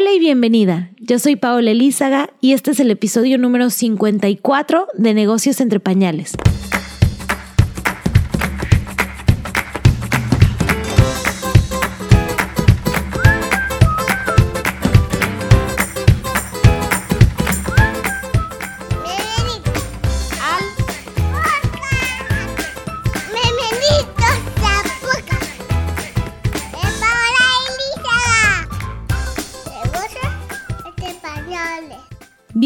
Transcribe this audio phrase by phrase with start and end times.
[0.00, 0.90] Hola y bienvenida.
[1.00, 6.36] Yo soy Paola Elízaga y este es el episodio número 54 de Negocios entre Pañales.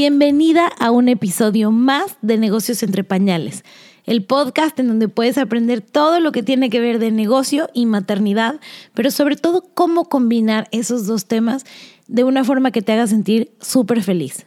[0.04, 3.62] Bienvenida a un episodio más de Negocios entre Pañales,
[4.04, 7.86] el podcast en donde puedes aprender todo lo que tiene que ver de negocio y
[7.86, 8.58] maternidad,
[8.94, 11.64] pero sobre todo cómo combinar esos dos temas
[12.08, 14.46] de una forma que te haga sentir súper feliz.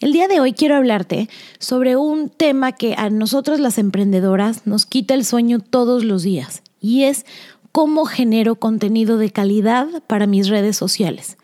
[0.00, 1.28] El día de hoy quiero hablarte
[1.60, 6.64] sobre un tema que a nosotros las emprendedoras nos quita el sueño todos los días
[6.80, 7.26] y es
[7.70, 11.36] cómo genero contenido de calidad para mis redes sociales.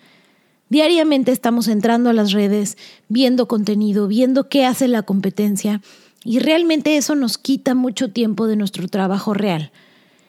[0.69, 2.77] Diariamente estamos entrando a las redes,
[3.09, 5.83] viendo contenido, viendo qué hace la competencia
[6.25, 9.71] y realmente eso nos quita mucho tiempo de nuestro trabajo real.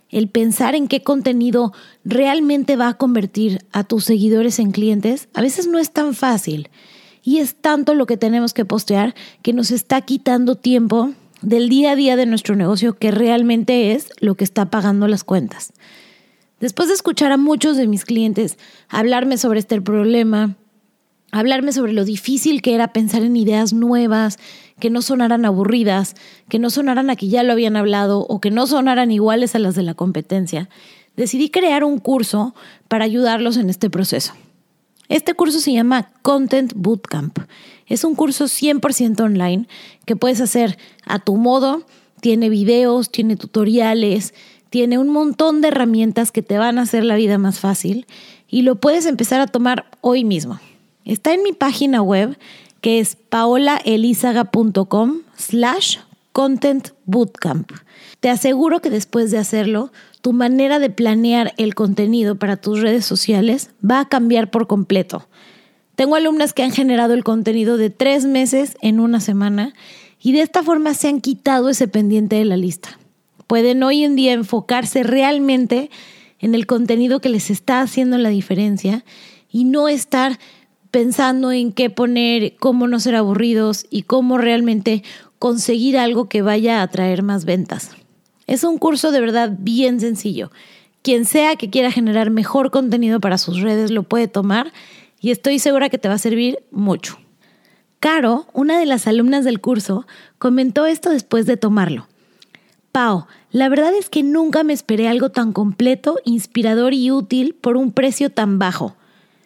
[0.10, 5.42] El pensar en qué contenido realmente va a convertir a tus seguidores en clientes a
[5.42, 6.70] veces no es tan fácil
[7.24, 11.92] y es tanto lo que tenemos que postear que nos está quitando tiempo del día
[11.92, 15.74] a día de nuestro negocio que realmente es lo que está pagando las cuentas.
[16.66, 18.58] Después de escuchar a muchos de mis clientes
[18.90, 20.56] hablarme sobre este problema,
[21.32, 24.40] hablarme sobre lo difícil que era pensar en ideas nuevas,
[24.80, 26.16] que no sonaran aburridas,
[26.50, 29.60] que no sonaran a que ya lo habían hablado o que no sonaran iguales a
[29.60, 30.68] las de la competencia,
[31.16, 32.56] decidí crear un curso
[32.88, 34.34] para ayudarlos en este proceso.
[35.08, 37.42] Este curso se llama Content Bootcamp.
[37.86, 39.68] Es un curso 100% online
[40.06, 41.86] que puedes hacer a tu modo.
[42.22, 44.34] Tiene videos, tiene tutoriales,
[44.70, 48.06] tiene un montón de herramientas que te van a hacer la vida más fácil
[48.48, 50.60] y lo puedes empezar a tomar hoy mismo.
[51.04, 52.38] Está en mi página web
[52.82, 55.98] que es paolaelizaga.com slash
[56.32, 57.72] content bootcamp.
[58.20, 59.92] Te aseguro que después de hacerlo,
[60.22, 65.28] tu manera de planear el contenido para tus redes sociales va a cambiar por completo.
[65.96, 69.74] Tengo alumnas que han generado el contenido de tres meses en una semana
[70.22, 73.00] y de esta forma se han quitado ese pendiente de la lista
[73.48, 75.90] pueden hoy en día enfocarse realmente
[76.40, 79.04] en el contenido que les está haciendo la diferencia
[79.50, 80.40] y no estar
[80.92, 85.04] pensando en qué poner, cómo no ser aburridos y cómo realmente
[85.40, 87.92] conseguir algo que vaya a traer más ventas.
[88.48, 90.52] Es un curso de verdad bien sencillo.
[91.02, 94.72] Quien sea que quiera generar mejor contenido para sus redes lo puede tomar
[95.20, 97.18] y estoy segura que te va a servir mucho.
[98.00, 100.06] Caro, una de las alumnas del curso,
[100.38, 102.08] comentó esto después de tomarlo.
[102.96, 107.76] Pau, la verdad es que nunca me esperé algo tan completo, inspirador y útil por
[107.76, 108.96] un precio tan bajo.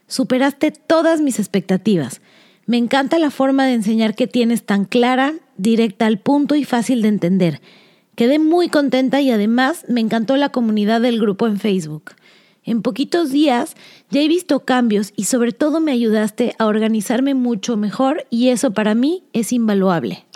[0.05, 2.21] Superaste todas mis expectativas.
[2.67, 7.01] Me encanta la forma de enseñar que tienes tan clara, directa al punto y fácil
[7.01, 7.59] de entender.
[8.13, 12.11] Quedé muy contenta y además me encantó la comunidad del grupo en Facebook.
[12.63, 13.75] En poquitos días
[14.11, 18.75] ya he visto cambios y sobre todo me ayudaste a organizarme mucho mejor y eso
[18.75, 20.28] para mí es invaluable.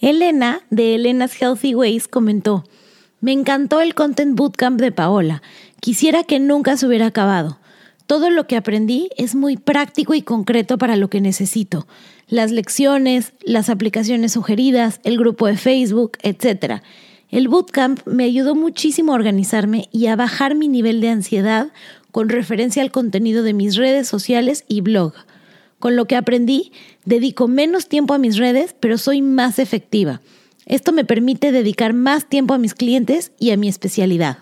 [0.00, 2.64] Elena, de Elena's Healthy Ways, comentó,
[3.20, 5.42] me encantó el Content Bootcamp de Paola.
[5.80, 7.58] Quisiera que nunca se hubiera acabado.
[8.06, 11.88] Todo lo que aprendí es muy práctico y concreto para lo que necesito.
[12.28, 16.82] Las lecciones, las aplicaciones sugeridas, el grupo de Facebook, etc.
[17.30, 21.72] El bootcamp me ayudó muchísimo a organizarme y a bajar mi nivel de ansiedad
[22.12, 25.14] con referencia al contenido de mis redes sociales y blog.
[25.78, 26.72] Con lo que aprendí,
[27.04, 30.20] dedico menos tiempo a mis redes, pero soy más efectiva.
[30.64, 34.38] Esto me permite dedicar más tiempo a mis clientes y a mi especialidad.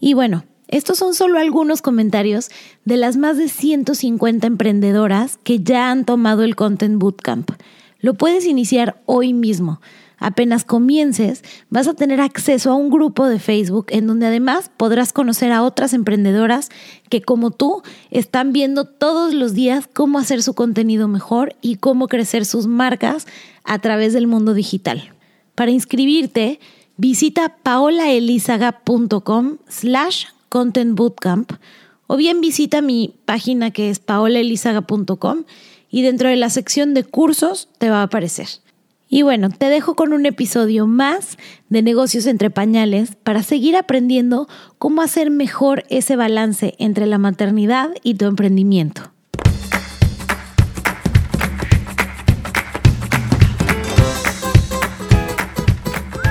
[0.00, 2.50] Y bueno, estos son solo algunos comentarios
[2.84, 7.50] de las más de 150 emprendedoras que ya han tomado el Content Bootcamp.
[8.00, 9.80] Lo puedes iniciar hoy mismo.
[10.24, 15.12] Apenas comiences, vas a tener acceso a un grupo de Facebook en donde además podrás
[15.12, 16.70] conocer a otras emprendedoras
[17.10, 22.08] que como tú están viendo todos los días cómo hacer su contenido mejor y cómo
[22.08, 23.26] crecer sus marcas
[23.64, 25.12] a través del mundo digital.
[25.54, 26.58] Para inscribirte,
[26.96, 31.52] visita paolaelizaga.com slash content bootcamp
[32.06, 35.44] o bien visita mi página que es paolaelizaga.com
[35.90, 38.63] y dentro de la sección de cursos te va a aparecer.
[39.08, 41.36] Y bueno, te dejo con un episodio más
[41.68, 44.48] de negocios entre pañales para seguir aprendiendo
[44.78, 49.12] cómo hacer mejor ese balance entre la maternidad y tu emprendimiento.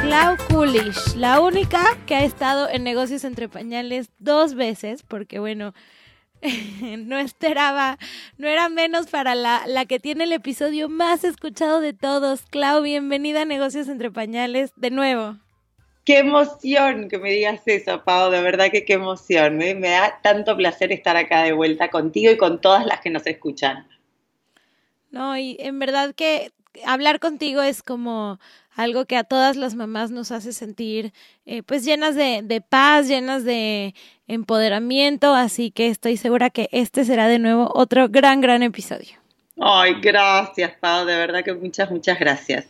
[0.02, 5.74] Clau Coolish, la única que ha estado en negocios entre pañales dos veces, porque bueno,
[6.98, 7.98] no esperaba,
[8.38, 12.42] no era menos para la, la que tiene el episodio más escuchado de todos.
[12.50, 15.38] Clau, bienvenida a Negocios entre Pañales de nuevo.
[16.06, 19.58] Qué emoción que me digas eso, Pau, de verdad que qué emoción.
[19.58, 23.26] Me da tanto placer estar acá de vuelta contigo y con todas las que nos
[23.26, 23.88] escuchan.
[25.12, 26.52] No, y en verdad que
[26.86, 28.40] hablar contigo es como
[28.76, 31.14] algo que a todas las mamás nos hace sentir
[31.46, 33.94] eh, pues llenas de, de, paz, llenas de
[34.28, 39.24] empoderamiento, así que estoy segura que este será de nuevo otro gran, gran episodio.
[39.60, 42.66] Ay, gracias, Pau, de verdad que muchas, muchas gracias.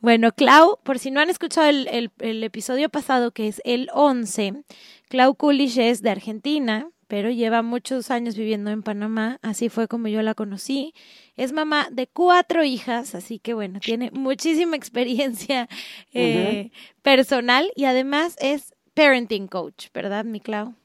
[0.00, 4.62] Bueno, Clau, por si no han escuchado el, el, episodio pasado, que es el 11,
[5.08, 10.06] Clau Kulish es de Argentina, pero lleva muchos años viviendo en Panamá, así fue como
[10.06, 10.94] yo la conocí.
[11.36, 15.68] Es mamá de cuatro hijas, así que bueno, tiene muchísima experiencia
[16.14, 16.70] eh,
[17.02, 20.76] personal y además es parenting coach, ¿verdad, mi Clau?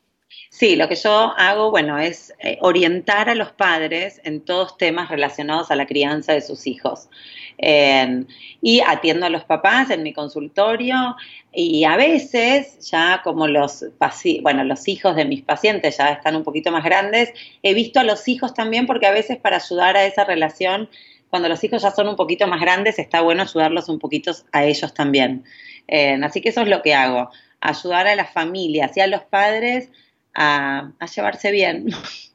[0.50, 5.10] Sí, lo que yo hago, bueno, es eh, orientar a los padres en todos temas
[5.10, 7.07] relacionados a la crianza de sus hijos.
[7.57, 11.16] Y atiendo a los papás en mi consultorio
[11.54, 13.86] y a veces, ya como los,
[14.42, 18.04] bueno, los hijos de mis pacientes ya están un poquito más grandes, he visto a
[18.04, 20.90] los hijos también porque a veces para ayudar a esa relación,
[21.30, 24.66] cuando los hijos ya son un poquito más grandes, está bueno ayudarlos un poquito a
[24.66, 25.44] ellos también.
[26.24, 27.30] así que eso es lo que hago,
[27.62, 29.90] ayudar a las familias y a los padres
[30.34, 31.88] a, llevarse bien.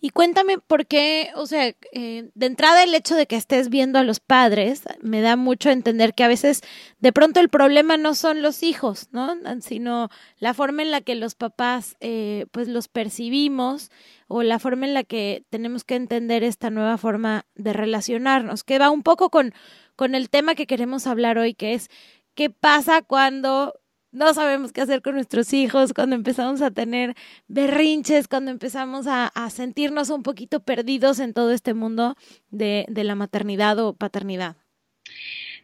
[0.00, 3.98] Y cuéntame por qué, o sea, eh, de entrada el hecho de que estés viendo
[3.98, 6.60] a los padres me da mucho a entender que a veces
[7.00, 9.34] de pronto el problema no son los hijos, ¿no?
[9.60, 10.08] Sino
[10.38, 13.90] la forma en la que los papás eh, pues los percibimos
[14.28, 18.78] o la forma en la que tenemos que entender esta nueva forma de relacionarnos, que
[18.78, 19.52] va un poco con,
[19.96, 21.90] con el tema que queremos hablar hoy, que es
[22.36, 23.74] qué pasa cuando
[24.10, 27.14] no sabemos qué hacer con nuestros hijos, cuando empezamos a tener
[27.46, 32.16] berrinches, cuando empezamos a, sentirnos un poquito perdidos en todo este mundo
[32.50, 34.56] de, de, la maternidad o paternidad.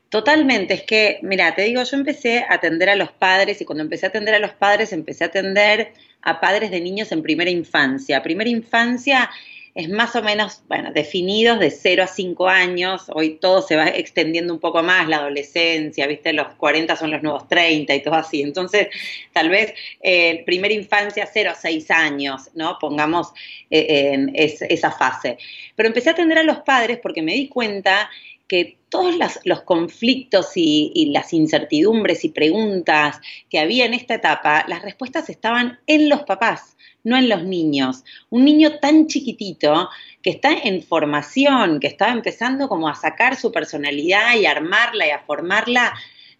[0.09, 3.83] Totalmente, es que, mira, te digo, yo empecé a atender a los padres y cuando
[3.83, 5.93] empecé a atender a los padres empecé a atender
[6.23, 8.23] a padres de niños en primera infancia.
[8.23, 9.31] Primera infancia
[9.75, 13.07] es más o menos, bueno, definidos de 0 a 5 años.
[13.13, 16.33] Hoy todo se va extendiendo un poco más, la adolescencia, ¿viste?
[16.33, 18.43] Los 40 son los nuevos 30 y todo así.
[18.43, 18.87] Entonces,
[19.33, 22.79] tal vez eh, primera infancia 0 a 6 años, ¿no?
[22.79, 23.33] Pongamos
[23.69, 25.39] eh, en esa fase.
[25.75, 28.09] Pero empecé a atender a los padres porque me di cuenta
[28.47, 34.65] que todos los, conflictos y, y, las incertidumbres y preguntas que había en esta etapa,
[34.69, 36.74] las respuestas estaban en los papás
[37.05, 38.03] no en los niños.
[38.31, 39.89] Un niño tan chiquitito
[40.23, 45.07] que está en formación, que está empezando como a sacar su personalidad y a armarla
[45.07, 45.95] y a formarla,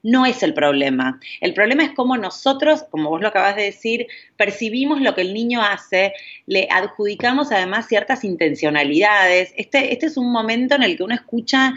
[0.05, 1.19] no es el problema.
[1.41, 4.07] El problema es cómo nosotros, como vos lo acabas de decir,
[4.37, 6.13] percibimos lo que el niño hace,
[6.47, 9.55] le adjudicamos además ciertas intencionalidades.
[9.57, 11.75] Este, este es un momento en el que uno escucha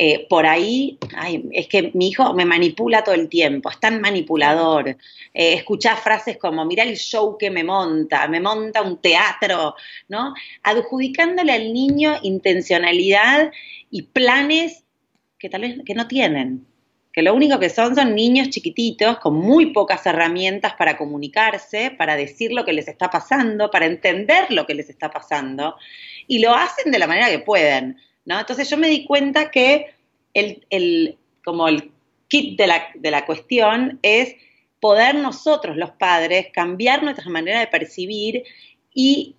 [0.00, 0.96] eh, por ahí,
[1.50, 4.96] es que mi hijo me manipula todo el tiempo, es tan manipulador.
[5.34, 5.64] Eh,
[6.00, 9.74] frases como, mira el show que me monta, me monta un teatro,
[10.08, 10.34] ¿no?
[10.62, 13.50] Adjudicándole al niño intencionalidad
[13.90, 14.84] y planes
[15.36, 16.64] que tal vez que no tienen,
[17.12, 22.14] que lo único que son son niños chiquititos con muy pocas herramientas para comunicarse, para
[22.14, 25.74] decir lo que les está pasando, para entender lo que les está pasando,
[26.28, 27.96] y lo hacen de la manera que pueden
[28.28, 29.86] entonces yo me di cuenta que
[30.34, 31.90] el, como el
[32.28, 34.34] kit de la, cuestión es
[34.80, 38.44] poder nosotros, los padres, cambiar nuestra manera de percibir
[38.92, 39.34] y,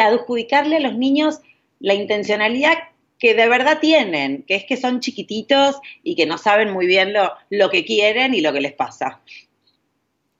[0.00, 1.40] adjudicarle a los niños
[1.80, 2.74] la intencionalidad
[3.18, 7.12] que de verdad tienen, que es que son chiquititos y que no saben muy bien
[7.12, 9.20] lo, lo que quieren y lo que les pasa.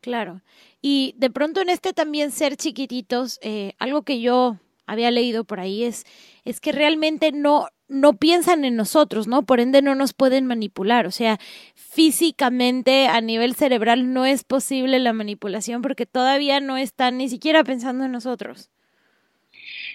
[0.01, 0.43] Claro.
[0.83, 5.61] Y de pronto en este también ser chiquititos, eh, algo que yo había leído por
[5.61, 6.05] ahí es,
[6.45, 9.45] es que realmente no, no piensan en nosotros, ¿no?
[9.45, 11.07] Por ende no nos pueden manipular.
[11.07, 11.39] O sea,
[11.75, 17.65] físicamente a nivel cerebral no es posible la manipulación porque todavía no están ni siquiera
[17.65, 18.71] pensando en nosotros.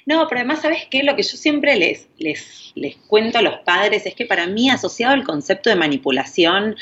[0.06, 1.04] No, pero además, ¿sabes qué?
[1.04, 4.70] Lo que yo siempre les, les, les cuento a los padres es que para mí,
[4.70, 6.78] asociado al concepto de manipulación,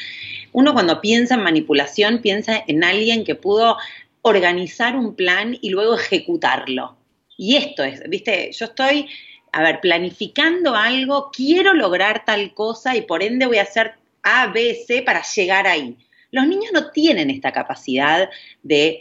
[0.52, 3.78] uno cuando piensa en manipulación piensa en alguien que pudo
[4.22, 6.98] organizar un plan y luego ejecutarlo.
[7.38, 9.08] Y esto es, viste, yo estoy
[9.56, 14.48] a ver, planificando algo, quiero lograr tal cosa y por ende voy a hacer A,
[14.48, 15.96] B, C para llegar ahí.
[16.32, 18.30] Los niños no tienen esta capacidad
[18.64, 19.00] de,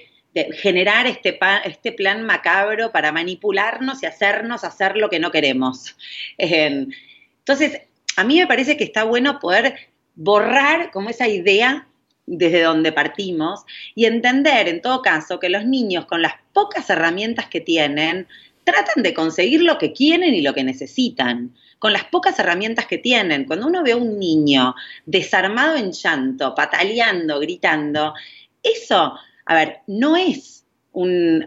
[0.53, 5.97] generar este, este, plan macabro para manipularnos y hacernos hacer lo que no queremos.
[6.39, 7.81] entonces,
[8.17, 9.75] a mí me parece que está bueno poder
[10.15, 11.89] borrar como esa idea
[12.27, 13.65] desde donde partimos
[13.95, 18.27] y entender en todo caso que los niños con las pocas herramientas que tienen
[18.65, 22.97] tratan de conseguir lo que quieren y lo que necesitan con las pocas herramientas que
[22.97, 23.45] tienen.
[23.45, 28.15] Cuando uno ve a un niño desarmado en llanto, pataleando, gritando,
[28.63, 31.47] eso, a ver, no es un,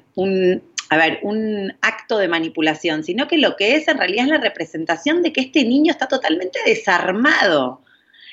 [0.89, 4.37] a ver, un acto de manipulación, sino que lo que es en realidad es la
[4.37, 7.81] representación de que este niño está totalmente desarmado.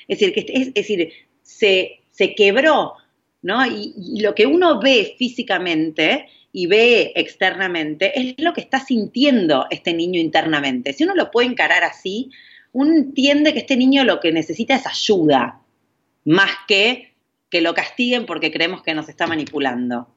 [0.07, 1.11] Es decir, que es, decir,
[1.41, 2.93] se, se quebró,
[3.41, 3.65] ¿no?
[3.65, 9.93] y, lo que uno ve físicamente y ve externamente es lo que está sintiendo este
[9.93, 10.93] niño internamente.
[10.93, 12.31] Si uno lo puede encarar así,
[12.71, 15.59] uno entiende que este niño lo que necesita es ayuda,
[16.23, 17.15] más que
[17.49, 20.07] que lo castiguen porque creemos que nos está manipulando.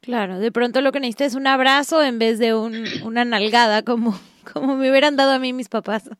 [0.00, 4.18] Claro, de pronto lo que necesita es un abrazo en vez de una nalgada, como,
[4.52, 6.10] como me hubieran dado a mí mis papás.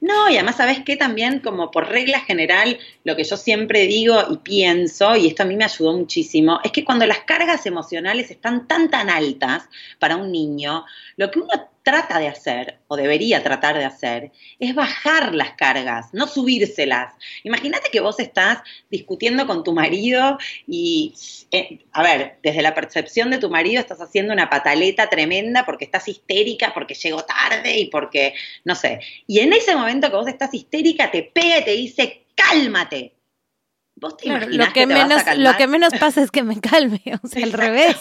[0.00, 0.96] No, y además, ¿sabes qué?
[0.96, 5.46] También, como por regla general, lo que yo siempre digo y pienso, y esto a
[5.46, 10.16] mí me ayudó muchísimo, es que cuando las cargas emocionales están tan, tan altas para
[10.16, 11.50] un niño, lo que uno
[11.82, 17.14] trata de hacer, o debería tratar de hacer, es bajar las cargas, no subírselas.
[17.44, 18.58] Imagínate que vos estás
[18.90, 21.14] discutiendo con tu marido y,
[21.50, 25.84] eh, a ver, desde la percepción de tu marido estás haciendo una pataleta tremenda porque
[25.84, 28.34] estás histérica, porque llegó tarde y porque,
[28.64, 29.00] no sé.
[29.26, 33.14] Y en ese momento que vos estás histérica, te pega y te dice, cálmate.
[34.00, 37.44] ¿Vos te lo que, menos, lo que menos pasa es que me calme, o sea,
[37.44, 37.96] al revés.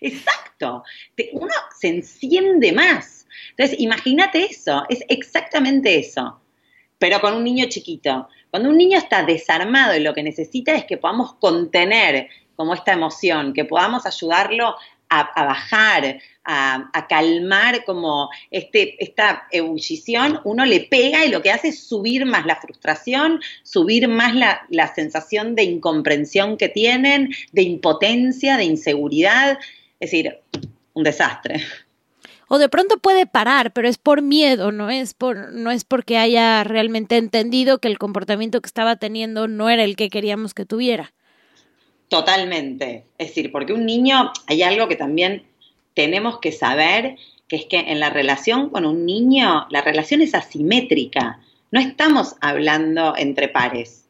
[0.00, 0.84] Exacto.
[1.32, 3.26] Uno se enciende más.
[3.50, 6.40] Entonces, imagínate eso, es exactamente eso,
[6.98, 8.28] pero con un niño chiquito.
[8.50, 12.92] Cuando un niño está desarmado y lo que necesita es que podamos contener como esta
[12.92, 14.76] emoción, que podamos ayudarlo
[15.08, 16.20] a, bajar,
[16.50, 22.24] a, calmar como este, esta ebullición, uno le pega y lo que hace es subir
[22.24, 28.64] más la frustración, subir más la, la sensación de incomprensión que tienen, de impotencia, de
[28.64, 29.58] inseguridad.
[30.00, 30.38] Es decir,
[30.94, 31.62] un desastre.
[32.48, 36.16] O de pronto puede parar, pero es por miedo, no es por no es porque
[36.16, 40.64] haya realmente entendido que el comportamiento que estaba teniendo no era el que queríamos que
[40.64, 41.12] tuviera.
[42.08, 43.04] Totalmente.
[43.18, 45.42] Es decir, porque un niño, hay algo que también
[45.98, 47.16] tenemos que saber,
[47.48, 51.40] que es que en la relación con un niño, la relación es asimétrica.
[51.72, 54.08] No estamos hablando entre pares.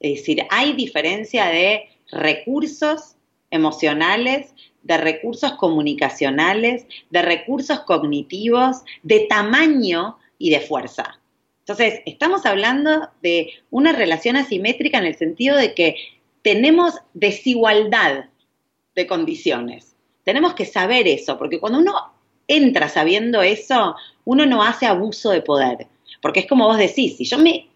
[0.00, 3.16] Es decir, hay diferencia de recursos
[3.50, 11.20] emocionales, de recursos comunicacionales, de recursos cognitivos, de tamaño y de fuerza.
[11.58, 15.96] Entonces, estamos hablando de una relación asimétrica en el sentido de que
[16.40, 18.30] tenemos desigualdad
[18.94, 19.87] de condiciones.
[20.28, 21.94] Tenemos que saber eso, porque cuando uno
[22.46, 25.86] entra sabiendo eso, uno no hace abuso de poder.
[26.20, 27.70] Porque es como vos decís, si yo me,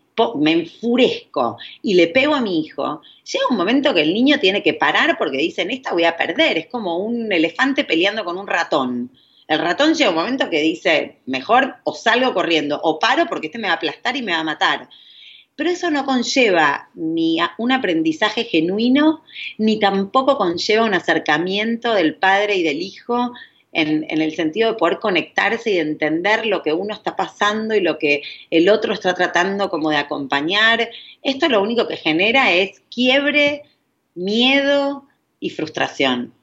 [0.44, 4.74] enfurezco y le pego a mi hijo, llega un momento que el niño tiene que
[4.74, 6.58] parar porque dicen, esta voy a perder.
[6.58, 9.10] Es como un elefante peleando con un ratón.
[9.48, 13.58] El ratón llega un momento que dice, mejor o salgo corriendo o paro porque este
[13.58, 14.90] me va a aplastar y me va a matar
[15.56, 19.22] pero eso no conlleva ni un aprendizaje genuino,
[19.58, 23.32] ni tampoco conlleva un acercamiento del padre y del hijo
[23.72, 27.98] en, el sentido de poder conectarse y entender lo que uno está pasando y lo
[27.98, 30.90] que el otro está tratando como de acompañar.
[31.22, 33.62] Esto lo único que genera es quiebre,
[34.14, 35.06] miedo
[35.40, 36.34] y frustración.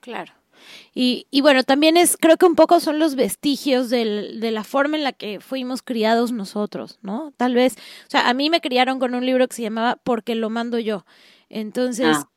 [0.00, 0.39] Claro.
[0.92, 4.64] Y, y, bueno, también es, creo que un poco son los vestigios del, de la
[4.64, 7.32] forma en la que fuimos criados nosotros, ¿no?
[7.36, 7.74] Tal vez,
[8.06, 10.78] o sea, a mí me criaron con un libro que se llamaba Porque lo mando
[10.78, 11.04] yo.
[11.48, 12.30] Entonces, ah.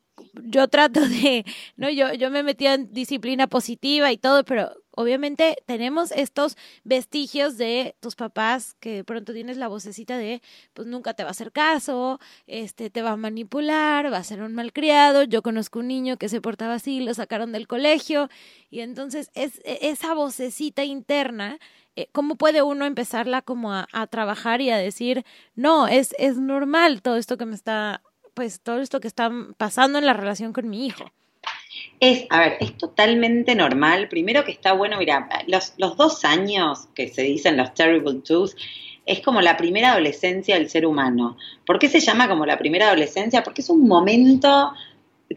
[0.44, 1.46] yo trato de,
[1.78, 7.58] no, yo, yo me metía en disciplina positiva y todo, pero obviamente tenemos estos vestigios
[7.58, 10.42] de tus papás que de pronto tienes la vocecita de
[10.74, 14.42] pues nunca te va a hacer caso, este te va a manipular, va a ser
[14.42, 15.24] un malcriado.
[15.24, 18.30] Yo conozco un niño que se portaba así, lo sacaron del colegio
[18.70, 21.60] y entonces es e, esa vocecita interna
[21.96, 26.38] eh, ¿Cómo puede uno empezarla como a, a trabajar y a decir, no, es, es
[26.38, 28.02] normal todo esto que me está,
[28.34, 31.12] pues todo esto que está pasando en la relación con mi hijo?
[32.00, 34.10] Es, a ver, es totalmente normal.
[34.10, 38.56] Primero que está bueno, mira, los, los dos años que se dicen los terrible twos,
[39.06, 41.38] es como la primera adolescencia del ser humano.
[41.66, 43.44] ¿Por qué se llama como la primera adolescencia?
[43.44, 44.74] Porque es un momento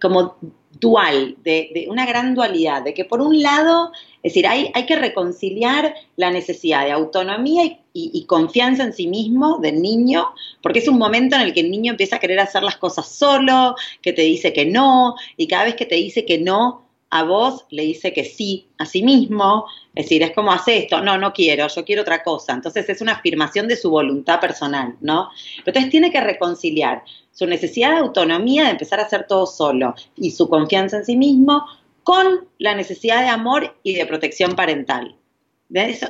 [0.00, 0.36] como
[0.80, 3.92] dual, de, una gran dualidad, de que por un lado,
[4.22, 9.58] es decir, hay, hay que reconciliar la necesidad de autonomía y, confianza en sí mismo
[9.58, 10.28] del niño,
[10.62, 13.08] porque es un momento en el que el niño empieza a querer hacer las cosas
[13.08, 17.22] solo, que te dice que no, y cada vez que te dice que no, a
[17.22, 21.16] vos le dice que sí a sí mismo, Es decir, es como hace esto, no,
[21.16, 22.52] no quiero, yo quiero otra cosa.
[22.52, 25.30] Entonces es una afirmación de su voluntad personal, ¿no?
[25.64, 27.02] entonces tiene que reconciliar
[27.36, 31.16] su necesidad de autonomía de empezar a hacer todo solo y su confianza en sí
[31.16, 31.66] mismo
[32.02, 35.14] con la necesidad de amor y de protección parental.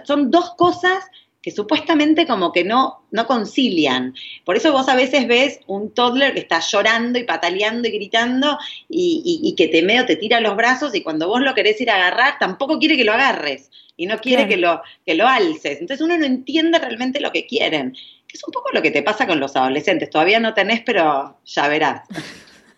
[0.04, 1.04] Son dos cosas
[1.42, 4.14] que supuestamente como que no, no concilian.
[4.44, 8.58] Por eso vos a veces ves un toddler que está llorando y pataleando y gritando
[8.88, 11.96] y, que te medio te tira los brazos y cuando vos lo querés ir a
[11.96, 15.80] agarrar, tampoco quiere que lo agarres y no quiere que, lo, que lo alces.
[15.80, 17.96] Entonces uno no entiende realmente lo que quieren.
[18.36, 20.10] Es un poco lo que te pasa con los adolescentes.
[20.10, 22.02] Todavía no tenés, pero ya verás.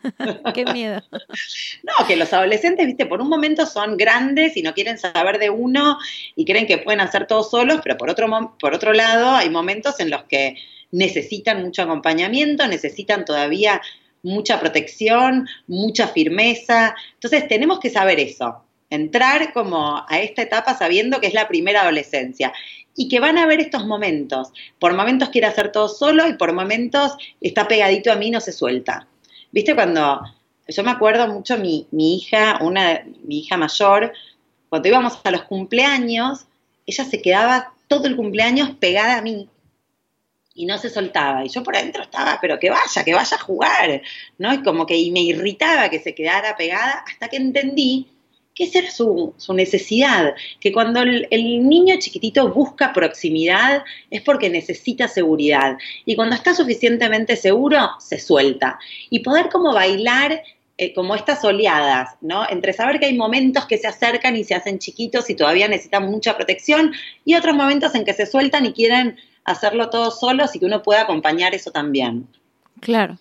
[0.55, 1.03] Qué miedo.
[1.83, 5.50] No, que los adolescentes, viste, por un momento son grandes y no quieren saber de
[5.50, 5.99] uno
[6.37, 9.99] y creen que pueden hacer todo solos, pero por otro, por otro lado hay momentos
[9.99, 10.55] en los que
[10.93, 13.83] necesitan mucho acompañamiento, necesitan todavía
[14.23, 16.95] mucha protección, mucha firmeza.
[17.15, 21.83] Entonces tenemos que saber eso, entrar como a esta etapa sabiendo que es la primera
[21.83, 22.53] adolescencia
[22.99, 24.52] y que van a haber estos momentos.
[24.81, 28.40] Por momentos quiere hacer todo solo y por momentos está pegadito a mí y no
[28.40, 29.07] se suelta.
[29.52, 30.21] ¿Viste cuando
[30.67, 34.12] yo me acuerdo mucho mi, mi hija, una mi hija mayor,
[34.69, 36.47] cuando íbamos a los cumpleaños,
[36.87, 39.49] ella se quedaba todo el cumpleaños pegada a mí
[40.55, 41.45] y no se soltaba.
[41.45, 44.02] Y yo por adentro estaba, pero que vaya, que vaya a jugar,
[44.38, 44.52] ¿no?
[44.52, 48.09] Y como que y me irritaba que se quedara pegada hasta que entendí
[48.59, 51.29] que esa era su, necesidad, que cuando el,
[51.69, 58.81] niño chiquitito busca proximidad es porque necesita seguridad y cuando está suficientemente seguro se suelta
[59.11, 60.43] y poder como bailar
[60.77, 62.49] eh, como estas oleadas, ¿no?
[62.50, 66.11] Entre saber que hay momentos que se acercan y se hacen chiquitos y todavía necesitan
[66.11, 66.93] mucha protección
[67.25, 70.83] y otros momentos en que se sueltan y quieren hacerlo todos solos y que uno
[70.83, 72.27] pueda acompañar eso también.
[72.80, 73.18] Claro.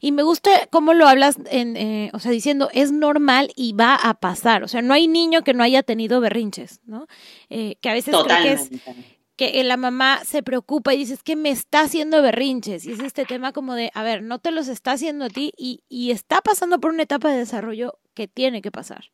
[0.00, 3.94] Y me gusta cómo lo hablas, en, eh, o sea, diciendo, es normal y va
[3.94, 4.64] a pasar.
[4.64, 7.06] O sea, no hay niño que no haya tenido berrinches, ¿no?
[7.48, 8.70] Eh, que a veces creo que es
[9.36, 12.84] que la mamá se preocupa y dice, es que me está haciendo berrinches.
[12.84, 15.52] Y es este tema como de, a ver, no te los está haciendo a ti
[15.56, 19.10] y, y está pasando por una etapa de desarrollo que tiene que pasar.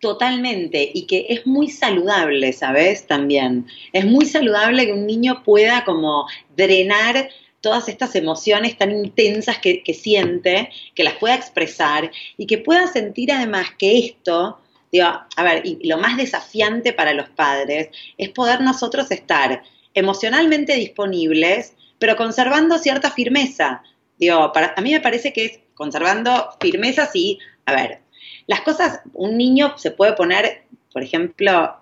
[0.00, 3.06] Totalmente, y que es muy saludable, ¿sabes?
[3.06, 3.66] También.
[3.92, 7.28] Es muy saludable que un niño pueda como drenar
[7.60, 13.32] todas estas emociones tan intensas que, siente, que las pueda expresar y que pueda sentir
[13.32, 14.58] además que esto,
[14.90, 19.62] digo, a ver, y lo más desafiante para los padres es poder nosotros estar
[19.94, 23.82] emocionalmente disponibles, pero conservando cierta firmeza.
[24.18, 28.00] Digo, para, a mí me parece que es conservando firmeza, sí, a ver,
[28.46, 31.76] las cosas, un niño se puede poner, por ejemplo,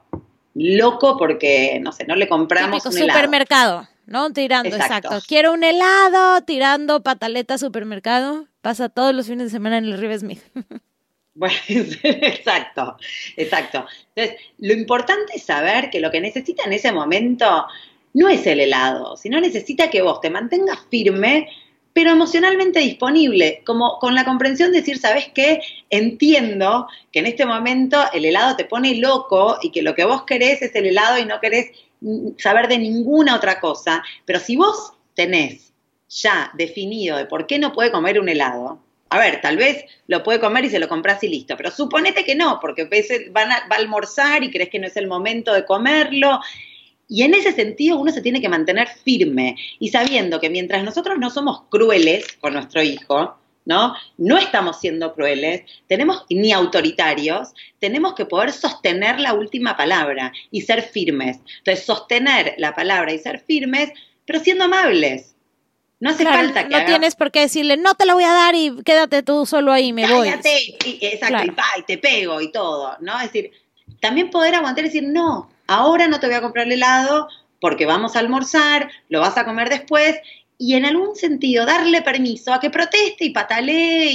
[0.54, 3.88] loco porque, no sé, no le compramos un supermercado.
[4.08, 4.32] ¿No?
[4.32, 5.20] Tirando, exacto.
[5.26, 8.46] Quiero un helado, tirando pataleta supermercado.
[8.62, 10.42] Pasa todos los fines de semana en el River Smith.
[11.34, 11.54] Bueno,
[12.02, 12.96] exacto,
[13.36, 13.86] exacto.
[14.16, 17.64] Entonces, lo importante es saber que lo que necesita en ese momento
[18.12, 21.48] no es el helado, sino necesita que vos te mantengas firme,
[21.92, 25.60] pero emocionalmente disponible, como con la comprensión de decir, ¿sabes qué?
[25.90, 30.24] Entiendo que en este momento el helado te pone loco y que lo que vos
[30.24, 31.70] querés es el helado y no querés
[32.38, 35.72] saber de ninguna otra cosa, pero si vos tenés
[36.08, 38.80] ya definido de por qué no puede comer un helado,
[39.10, 42.24] a ver, tal vez lo puede comer y se lo compras y listo, pero suponete
[42.24, 45.64] que no, porque veces va a almorzar y crees que no es el momento de
[45.64, 46.40] comerlo.
[47.08, 51.18] Y en ese sentido uno se tiene que mantener firme y sabiendo que mientras nosotros
[51.18, 53.94] no somos crueles con nuestro hijo, ¿no?
[54.16, 60.62] No estamos siendo crueles, tenemos ni autoritarios, tenemos que poder sostener la última palabra y
[60.62, 61.38] ser firmes.
[61.58, 63.90] Entonces, sostener la palabra y ser firmes,
[64.24, 65.34] pero siendo amables.
[66.00, 66.78] No hace falta que.
[66.78, 69.70] No tienes por qué decirle, no te la voy a dar y quédate tú solo
[69.70, 70.28] ahí, me voy.
[70.28, 73.18] Y, exacto, y, te pego y todo, ¿no?
[73.18, 73.50] Es decir,
[74.00, 77.28] también poder aguantar y decir, no, ahora no te voy a comprar el helado
[77.60, 80.16] porque vamos a almorzar, lo vas a comer después
[80.58, 84.10] y en algún sentido darle permiso a que proteste y patalee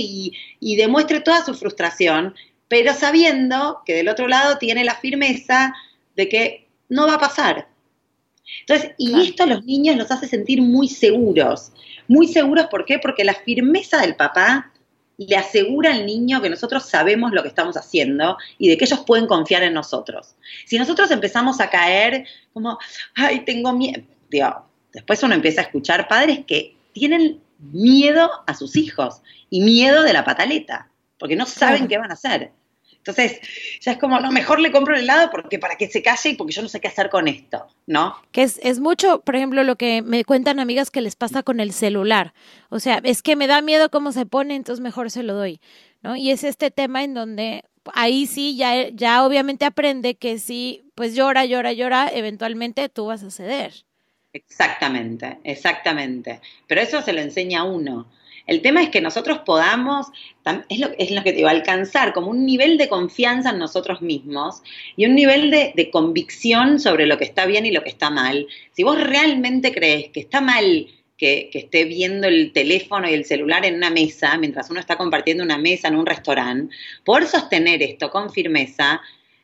[0.59, 2.35] y, demuestre toda su frustración,
[2.67, 5.73] pero sabiendo que del otro lado tiene la firmeza
[6.17, 7.69] de que no va a pasar.
[8.59, 11.71] Entonces, y esto a los niños los hace sentir muy seguros.
[12.09, 12.99] Muy seguros, ¿por qué?
[12.99, 14.73] Porque la firmeza del papá
[15.17, 19.03] le asegura al niño que nosotros sabemos lo que estamos haciendo y de que ellos
[19.07, 20.35] pueden confiar en nosotros.
[20.65, 22.77] Si nosotros empezamos a caer como,
[23.15, 24.03] ay, tengo miedo,
[24.93, 30.13] Después uno empieza a escuchar padres que tienen miedo a sus hijos y miedo de
[30.13, 32.51] la pataleta, porque no saben qué van a hacer.
[32.97, 33.41] Entonces,
[33.81, 36.35] ya es como, no, mejor le compro el helado porque para que se calle y
[36.35, 38.15] porque yo no sé qué hacer con esto, ¿no?
[38.31, 41.59] Que es, es mucho, por ejemplo, lo que me cuentan amigas que les pasa con
[41.59, 42.33] el celular.
[42.69, 45.59] O sea, es que me da miedo cómo se pone, entonces mejor se lo doy,
[46.01, 46.15] ¿no?
[46.15, 51.13] Y es este tema en donde ahí sí, ya, ya obviamente aprende que si pues
[51.13, 53.73] llora, llora, llora, eventualmente tú vas a ceder.
[54.33, 56.41] Exactamente, exactamente.
[56.67, 58.11] Pero eso se lo enseña uno.
[58.45, 60.07] El tema es que nosotros podamos,
[60.67, 64.01] es lo, es lo que te digo, alcanzar como un nivel de confianza en nosotros
[64.01, 64.61] mismos
[64.97, 68.09] y un nivel de, de convicción sobre lo que está bien y lo que está
[68.09, 68.47] mal.
[68.73, 73.65] Si vos realmente crees que está mal que, esté viendo el teléfono y el celular
[73.65, 78.09] en una mesa, mientras uno está compartiendo una mesa en un restaurante, poder sostener esto
[78.09, 79.01] con firmeza,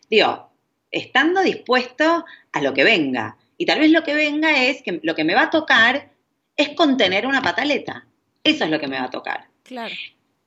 [0.10, 0.50] digo,
[0.92, 3.38] estando dispuesto a lo que venga.
[3.60, 6.12] Y tal vez lo que venga es que lo que me va a tocar
[6.56, 8.08] es contener una pataleta.
[8.42, 9.48] Eso es lo que me va a tocar.
[9.64, 9.94] Claro.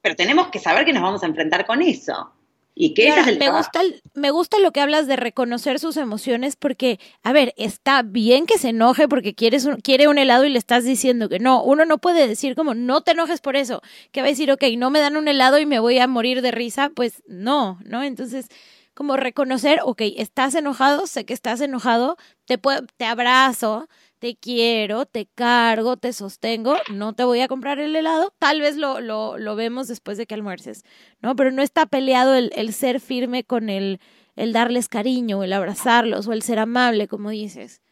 [0.00, 2.32] Pero tenemos que saber que nos vamos a enfrentar con eso.
[2.74, 3.82] Y que ese es el me gusta
[4.14, 8.56] me gusta lo que hablas de reconocer sus emociones porque, a ver, está bien que
[8.56, 11.62] se enoje porque quieres un, quiere un helado y le estás diciendo que no.
[11.62, 13.82] Uno no puede decir como no te enojes por eso.
[14.10, 16.40] Que va a decir, ok, no me dan un helado y me voy a morir
[16.40, 16.90] de risa.
[16.94, 18.02] Pues no, ¿no?
[18.02, 18.48] Entonces,
[18.94, 22.58] como reconocer, ok, estás enojado, sé que estás enojado, te,
[22.96, 28.32] te abrazo, te quiero, te cargo, te sostengo, no te voy a comprar el helado,
[28.38, 30.84] tal vez lo, lo, lo vemos después de que almuerces,
[31.20, 31.36] ¿no?
[31.36, 33.98] Pero no está peleado el, el ser firme con el,
[34.36, 37.82] el darles cariño, el abrazarlos o el ser amable, como dices.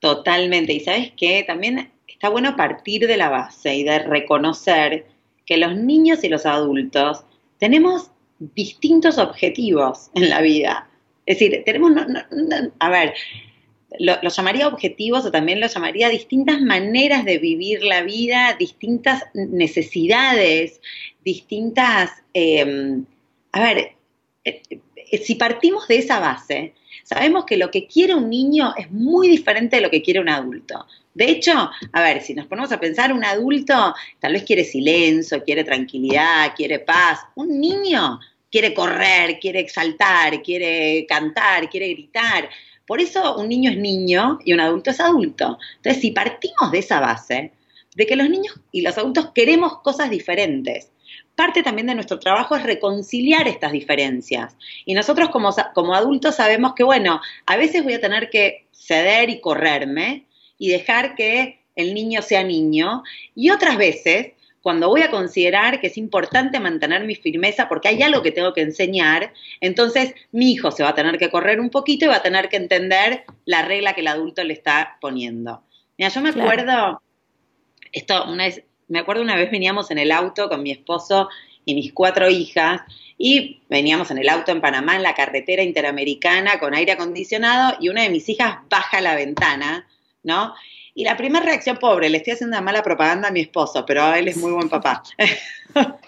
[0.00, 5.06] Totalmente, y sabes qué, también está bueno partir de la base y de reconocer
[5.46, 7.24] que los niños y los adultos
[7.58, 8.11] tenemos
[8.54, 10.88] distintos objetivos en la vida.
[11.26, 11.92] Es decir, tenemos,
[12.78, 13.14] a ver,
[13.98, 20.80] lo, llamaría objetivos o también lo llamaría distintas maneras de vivir la vida, distintas necesidades,
[21.24, 22.10] distintas...
[22.34, 23.04] Em,
[23.52, 23.92] a ver,
[24.44, 24.62] eh,
[24.96, 26.74] eh, si partimos de esa base,
[27.04, 30.28] sabemos que lo que quiere un niño es muy diferente de lo que quiere un
[30.28, 30.86] adulto.
[31.14, 35.44] De hecho, a ver, si nos ponemos a pensar, un adulto tal vez quiere silencio,
[35.44, 37.20] quiere tranquilidad, quiere paz.
[37.34, 38.18] Un niño
[38.52, 42.50] quiere correr, quiere exaltar, quiere cantar, quiere gritar.
[42.86, 45.58] Por eso un niño es niño y un adulto es adulto.
[45.76, 47.52] Entonces, si partimos de esa base,
[47.96, 50.90] de que los niños y los adultos queremos cosas diferentes,
[51.34, 54.54] parte también de nuestro trabajo es reconciliar estas diferencias.
[54.84, 59.30] Y nosotros como, como adultos sabemos que, bueno, a veces voy a tener que ceder
[59.30, 60.26] y correrme
[60.58, 63.02] y dejar que el niño sea niño,
[63.34, 68.02] y otras veces cuando voy a considerar que es importante mantener mi firmeza porque hay
[68.02, 71.68] algo que tengo que enseñar, entonces mi hijo se va a tener que correr un
[71.68, 75.62] poquito y va a tener que entender la regla que el adulto le está poniendo.
[75.98, 77.02] Mira, yo me acuerdo,
[77.90, 81.28] esto, una vez, me acuerdo una vez veníamos en el auto con mi esposo
[81.64, 82.82] y mis cuatro hijas
[83.18, 87.88] y veníamos en el auto en Panamá, en la carretera interamericana, con aire acondicionado, y
[87.88, 89.86] una de mis hijas baja la ventana,
[90.22, 90.54] ¿no?
[90.94, 94.14] Y la primera reacción, pobre, le estoy haciendo una mala propaganda a mi esposo, pero
[94.14, 95.02] él es muy buen papá.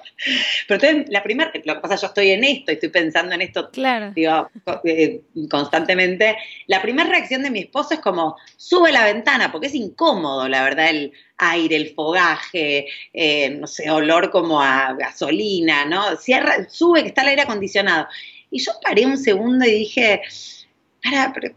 [0.68, 3.70] Pero entonces, la primera, lo que pasa, yo estoy en esto, estoy pensando en esto,
[3.70, 4.12] claro.
[4.14, 4.48] digo,
[4.84, 6.36] eh, constantemente.
[6.66, 10.62] La primera reacción de mi esposo es como, sube la ventana, porque es incómodo, la
[10.62, 16.16] verdad, el aire, el fogaje, eh, no sé, olor como a gasolina, ¿no?
[16.16, 18.06] Cierra, sube que está el aire acondicionado.
[18.50, 20.22] Y yo paré un segundo y dije,
[21.02, 21.54] para, pero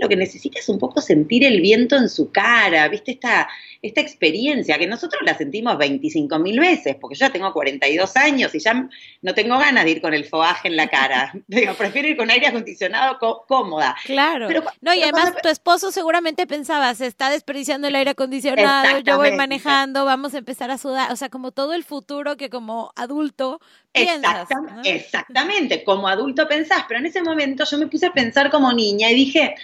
[0.00, 3.12] lo que necesita es un poco sentir el viento en su cara, ¿viste?
[3.12, 3.48] Esta,
[3.84, 8.54] esta experiencia que nosotros la sentimos 25 mil veces, porque yo ya tengo 42 años
[8.54, 8.88] y ya
[9.20, 11.32] no tengo ganas de ir con el fogaje en la cara.
[11.46, 13.94] Digo, prefiero ir con aire acondicionado cómoda.
[14.06, 14.48] Claro.
[14.80, 19.32] no, y además tu esposo seguramente pensaba, se está desperdiciando el aire acondicionado, yo voy
[19.32, 21.12] manejando, vamos a empezar a sudar.
[21.12, 23.60] O sea, como todo el futuro que como adulto
[23.92, 24.48] piensas.
[24.84, 29.10] Exactamente, como adulto pensás, pero en ese momento yo me puse a pensar como niña
[29.10, 29.54] y dije,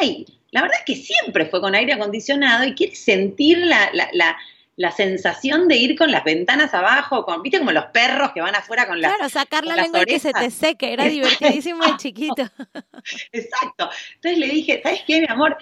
[0.00, 4.08] ay, la verdad es que siempre fue con aire acondicionado y quiere sentir la, la,
[4.12, 4.36] la,
[4.76, 8.54] la sensación de ir con las ventanas abajo, con, viste como los perros que van
[8.54, 11.96] afuera con las Claro, sacar la lengua y que se te seque, era divertidísimo el
[11.96, 12.42] chiquito.
[13.32, 13.90] Exacto.
[14.16, 15.56] Entonces le dije, ¿sabes qué, mi amor?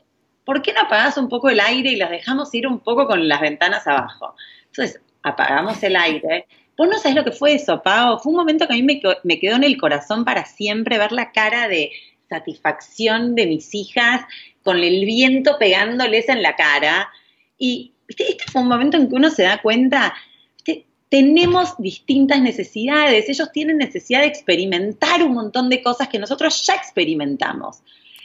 [0.45, 3.29] ¿Por qué no apagás un poco el aire y las dejamos ir un poco con
[3.29, 4.35] las ventanas abajo?
[4.67, 6.47] Entonces, apagamos el aire.
[6.77, 8.19] Vos no sabés lo que fue eso, Pau.
[8.19, 11.13] Fue un momento que a mí me, me quedó en el corazón para siempre ver
[11.13, 11.93] la cara de
[12.31, 14.23] satisfacción de mis hijas
[14.63, 17.11] con el viento pegándoles en la cara.
[17.59, 20.15] Y este fue un momento en que uno se da cuenta,
[21.11, 26.75] tenemos distintas necesidades, ellos tienen necesidad de experimentar un montón de cosas que nosotros ya
[26.75, 27.83] experimentamos.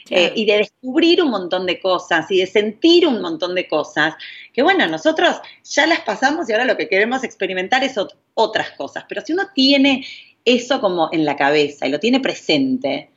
[0.08, 4.14] Eh, y de descubrir un montón de cosas y de sentir un montón de cosas,
[4.52, 7.96] que bueno, nosotros ya las pasamos y ahora lo que queremos experimentar es
[8.34, 10.06] otras cosas, pero si uno tiene
[10.44, 13.10] eso como en la cabeza y lo tiene presente,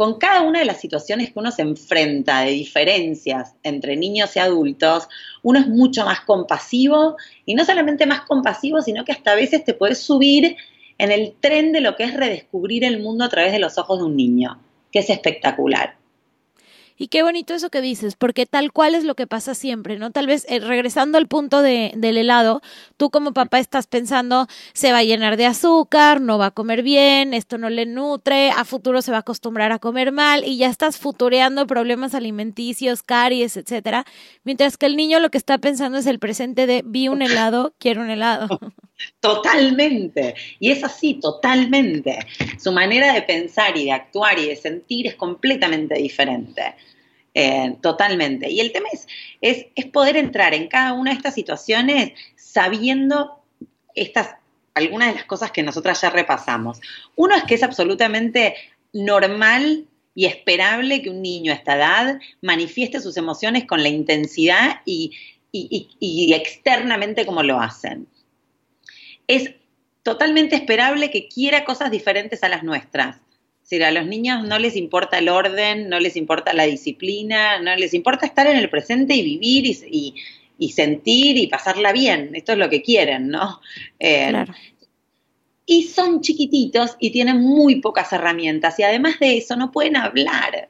[0.00, 4.38] con cada una de las situaciones que uno se enfrenta de diferencias entre niños y
[4.38, 5.10] adultos,
[5.42, 9.62] uno es mucho más compasivo y no solamente más compasivo, sino que hasta a veces
[9.62, 10.56] te puedes subir
[10.96, 13.98] en el tren de lo que es redescubrir el mundo a través de los ojos
[13.98, 14.58] de un niño,
[14.90, 15.99] que es espectacular.
[17.02, 20.10] Y qué bonito eso que dices, porque tal cual es lo que pasa siempre, ¿no?
[20.10, 22.60] Tal vez eh, regresando al punto de, del helado,
[22.98, 26.82] tú como papá estás pensando, se va a llenar de azúcar, no va a comer
[26.82, 30.58] bien, esto no le nutre, a futuro se va a acostumbrar a comer mal y
[30.58, 34.04] ya estás futureando problemas alimenticios, caries, etcétera.
[34.44, 37.72] Mientras que el niño lo que está pensando es el presente de vi un helado,
[37.78, 38.60] quiero un helado.
[39.20, 40.34] Totalmente.
[40.58, 42.18] Y es así, totalmente.
[42.58, 46.74] Su manera de pensar y de actuar y de sentir es completamente diferente.
[47.34, 48.50] Eh, totalmente.
[48.50, 49.06] Y el tema es,
[49.74, 53.42] es, poder entrar en cada una de estas situaciones sabiendo
[53.94, 54.34] estas,
[54.74, 56.80] algunas de las cosas que nosotras ya repasamos.
[57.14, 58.56] Uno es que es absolutamente
[58.92, 64.80] normal y esperable que un niño a esta edad manifieste sus emociones con la intensidad
[64.84, 65.12] y,
[65.52, 68.08] y externamente como lo hacen.
[69.30, 69.54] Es
[70.02, 73.20] totalmente esperable que quiera cosas diferentes a las nuestras
[73.70, 77.74] decir, a los niños no les importa el orden, no les importa la disciplina, no
[77.76, 82.32] les importa estar en el presente y vivir y, sentir y pasarla bien.
[82.34, 83.60] Esto es lo que quieren, ¿no?
[83.98, 84.52] Eh, claro.
[85.66, 90.68] Y son chiquititos y tienen muy pocas herramientas y además de eso no pueden hablar.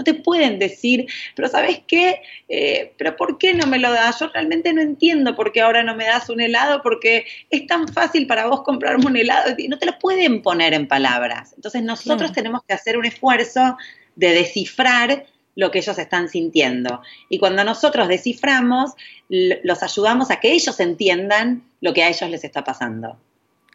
[0.00, 2.22] No te pueden decir, pero ¿sabes qué?
[2.48, 4.18] Eh, pero ¿por qué no me lo das?
[4.18, 7.86] Yo realmente no entiendo por qué ahora no me das un helado, porque es tan
[7.86, 11.52] fácil para vos comprarme un helado y no te lo pueden poner en palabras.
[11.54, 13.76] Entonces nosotros tenemos que hacer un esfuerzo
[14.16, 17.02] de descifrar lo que ellos están sintiendo.
[17.28, 18.92] Y cuando nosotros desciframos,
[19.28, 23.18] los ayudamos a que ellos entiendan lo que a ellos les está pasando.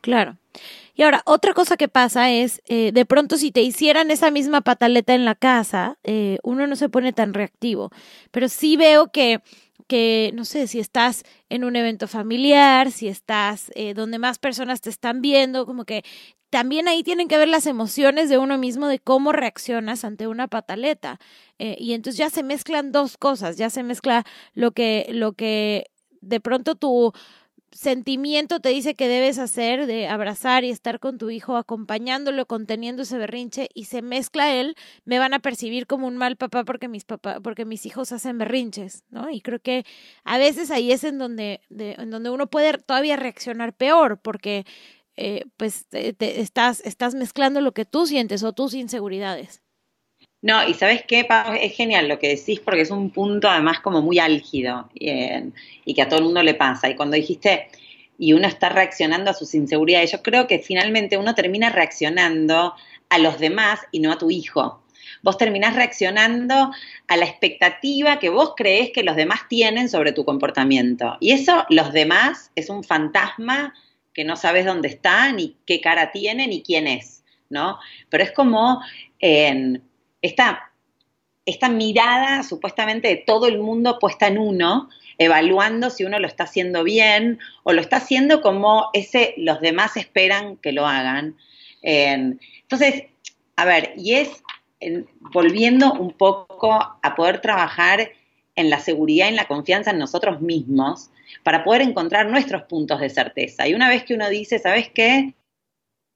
[0.01, 0.37] Claro.
[0.95, 4.61] Y ahora, otra cosa que pasa es, eh, de pronto si te hicieran esa misma
[4.61, 7.91] pataleta en la casa, eh, uno no se pone tan reactivo.
[8.31, 9.41] Pero sí veo que,
[9.87, 14.79] que, no sé, si estás en un evento familiar, si estás eh, donde más personas
[14.79, 16.03] te están viendo, como que
[16.49, 20.47] también ahí tienen que ver las emociones de uno mismo de cómo reaccionas ante una
[20.47, 21.19] pataleta.
[21.57, 25.87] y entonces ya se mezclan dos cosas, ya se mezcla lo que, lo que
[26.21, 27.13] de pronto tu
[27.75, 33.03] sentimiento te dice que debes hacer de abrazar y estar con tu hijo acompañándolo, conteniendo
[33.03, 36.87] ese berrinche y se mezcla él, me van a percibir como un mal papá porque
[36.87, 39.29] mis papá, porque mis hijos hacen berrinches, ¿no?
[39.29, 39.85] Y creo que
[40.23, 44.65] a veces ahí es en donde, en donde uno puede todavía reaccionar peor porque
[45.17, 49.64] eh, pues te, estás, estás mezclando lo que tú sientes o tus inseguridades.
[50.45, 51.27] No, y sabes qué,
[51.59, 56.01] es genial lo que decís porque es un punto además como muy álgido y, que
[56.03, 56.87] a todo el mundo le pasa.
[56.87, 57.67] Y cuando dijiste,
[58.19, 62.75] y uno está reaccionando a sus inseguridades, yo creo que finalmente uno termina reaccionando
[63.09, 64.83] a los demás y no a tu hijo.
[65.23, 66.69] Vos terminás reaccionando
[67.07, 71.17] a la expectativa que vos creés que los demás tienen sobre tu comportamiento.
[71.21, 73.73] Y eso, los demás, es un fantasma
[74.13, 77.79] que no sabes dónde está, ni qué cara tiene, ni quién es, ¿no?
[78.11, 78.83] Pero es como
[79.19, 79.81] en
[80.25, 80.71] esta,
[81.45, 86.43] esta mirada supuestamente de todo el mundo puesta en uno, evaluando si uno lo está
[86.43, 91.37] haciendo bien o lo está haciendo como ese los demás esperan que lo hagan.
[91.81, 93.05] entonces,
[93.55, 94.43] a ver, y es
[95.33, 98.11] volviendo un poco a poder trabajar
[98.55, 101.09] en la seguridad y en la confianza en nosotros mismos
[101.43, 103.67] para poder encontrar nuestros puntos de certeza.
[103.67, 105.33] Y una vez que uno dice, ¿sabes qué?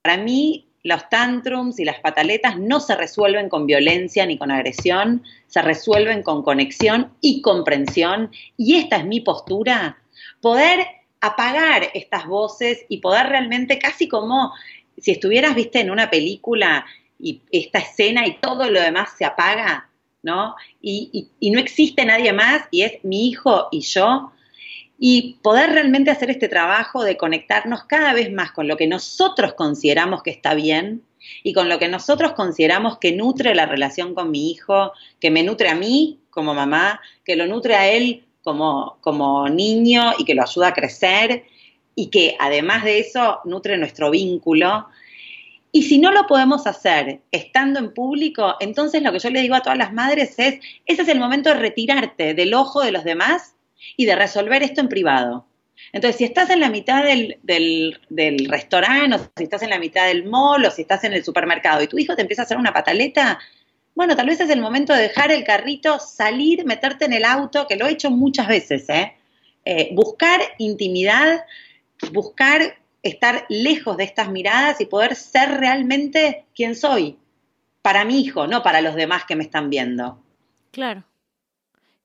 [0.01, 5.23] Para mí los tantrums y las pataletas no se resuelven con violencia ni con agresión,
[5.47, 8.31] se resuelven con conexión y comprensión.
[8.57, 9.97] Y esta es mi postura,
[10.41, 10.85] poder
[11.21, 14.53] apagar estas voces y poder realmente casi como
[14.97, 16.85] si estuvieras, viste, en una película
[17.19, 19.89] y esta escena y todo lo demás se apaga,
[20.23, 20.55] ¿no?
[20.81, 24.31] Y, y no existe nadie más y es mi hijo y yo,
[24.99, 29.53] y poder realmente hacer este trabajo de conectarnos cada vez más con lo que nosotros
[29.53, 31.03] consideramos que está bien
[31.41, 35.41] y con lo que nosotros consideramos que nutre la relación con mi hijo, que me
[35.41, 40.35] nutre a mí como mamá, que lo nutre a él como, como niño y que
[40.35, 41.45] lo ayuda a crecer
[41.95, 44.87] y que además de eso nutre nuestro vínculo.
[45.71, 49.55] Y si no lo podemos hacer estando en público, entonces lo que yo le digo
[49.55, 53.05] a todas las madres es, ese es el momento de retirarte del ojo de los
[53.05, 53.55] demás
[53.97, 55.45] y de resolver esto en privado.
[55.91, 60.07] Entonces, si estás en la mitad del, del, restaurante, o si estás en la mitad
[60.07, 62.57] del mall, o si estás en el supermercado y tu hijo te empieza a hacer
[62.57, 63.39] una pataleta,
[63.95, 67.65] bueno, tal vez es el momento de dejar el carrito, salir, meterte en el auto,
[67.67, 69.13] que lo he hecho muchas veces, ¿eh?
[69.65, 71.45] eh buscar intimidad,
[72.11, 77.17] buscar estar lejos de estas miradas y poder ser realmente quien soy,
[77.81, 80.21] para mi hijo, no para los demás que me están viendo.
[80.71, 81.03] Claro.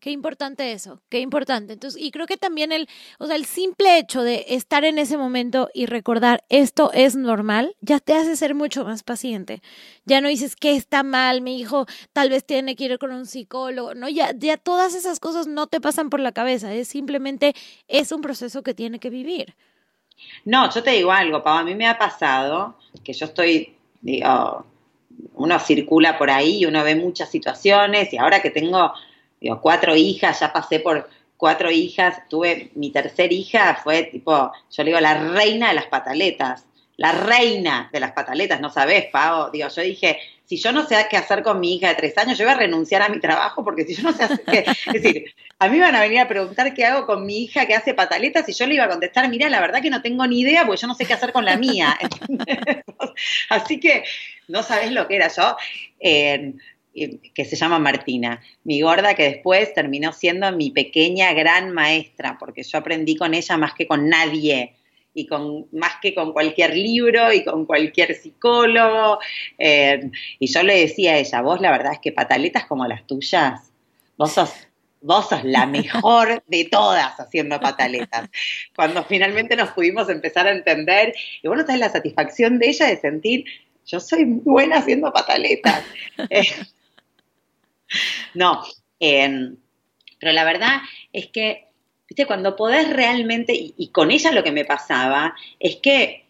[0.05, 1.73] Qué importante eso, qué importante.
[1.73, 5.17] Entonces, y creo que también el, o sea, el simple hecho de estar en ese
[5.17, 9.63] momento y recordar esto es normal, ya te hace ser mucho más paciente.
[10.05, 13.25] Ya no dices que está mal, mi hijo tal vez tiene que ir con un
[13.25, 17.55] psicólogo, no, ya, ya todas esas cosas no te pasan por la cabeza, es simplemente
[17.89, 19.55] es un proceso que tiene que vivir.
[20.45, 24.67] No, yo te digo algo, Pau, a mí me ha pasado que yo estoy, digo,
[25.33, 28.93] uno circula por ahí y uno ve muchas situaciones y ahora que tengo
[29.45, 34.83] digo, cuatro hijas, ya pasé por cuatro hijas, tuve mi tercer hija, fue tipo, yo
[34.83, 36.65] le digo, la reina de las pataletas,
[36.97, 40.97] la reina de las pataletas, no sabes, Pau, digo, yo dije, si yo no sé
[41.11, 43.63] qué hacer con mi hija de tres años, yo voy a renunciar a mi trabajo
[43.63, 46.73] porque si yo no sé qué, es decir, a mí van a venir a preguntar
[46.73, 49.51] qué hago con mi hija que hace pataletas y yo le iba a contestar, mira,
[49.51, 51.59] la verdad que no tengo ni idea porque yo no sé qué hacer con la
[51.59, 51.99] mía.
[53.51, 54.05] Así que
[54.49, 55.57] no sabes lo que era yo.
[56.01, 56.55] Eh,
[56.95, 62.63] que se llama Martina, mi gorda que después terminó siendo mi pequeña gran maestra, porque
[62.63, 64.75] yo aprendí con ella más que con nadie
[65.15, 69.19] y con más que con cualquier libro y con cualquier psicólogo.
[69.59, 73.07] Eh, y yo le decía a ella, vos la verdad es que pataletas como las
[73.07, 73.73] tuyas,
[74.17, 74.53] vos sos,
[75.01, 78.29] vos sos la mejor de todas haciendo pataletas.
[78.75, 82.87] Cuando finalmente nos pudimos empezar a entender, y bueno, esta es la satisfacción de ella
[82.87, 83.45] de sentir,
[83.87, 85.85] yo soy buena haciendo pataletas.
[86.31, 86.47] Eh,
[88.35, 88.63] no,
[89.01, 89.57] em,
[90.19, 90.79] pero la verdad
[91.13, 91.69] es que,
[92.09, 96.27] viste, cuando podés realmente, y, con ella lo que me pasaba, es que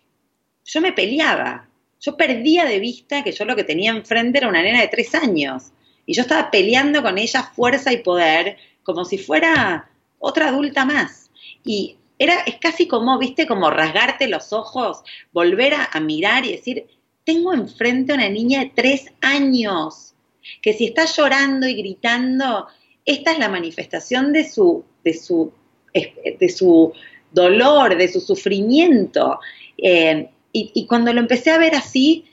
[0.64, 1.68] yo me peleaba,
[2.00, 5.14] yo perdía de vista que yo lo que tenía enfrente era una nena de tres
[5.14, 5.72] años,
[6.06, 11.30] y yo estaba peleando con ella fuerza y poder, como si fuera otra adulta más.
[11.64, 16.52] Y era, es casi como, viste, como rasgarte los ojos, volver a, a mirar y
[16.52, 16.86] decir,
[17.24, 20.13] tengo enfrente a una niña de tres años
[20.62, 22.66] que si está llorando y gritando,
[23.04, 25.52] esta es la manifestación de su, de su,
[25.92, 26.92] de su
[27.32, 29.40] dolor, de su sufrimiento.
[29.78, 32.24] Eh, y, y cuando lo empecé a ver así,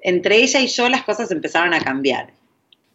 [0.00, 2.32] entre ella y yo las cosas empezaron a cambiar.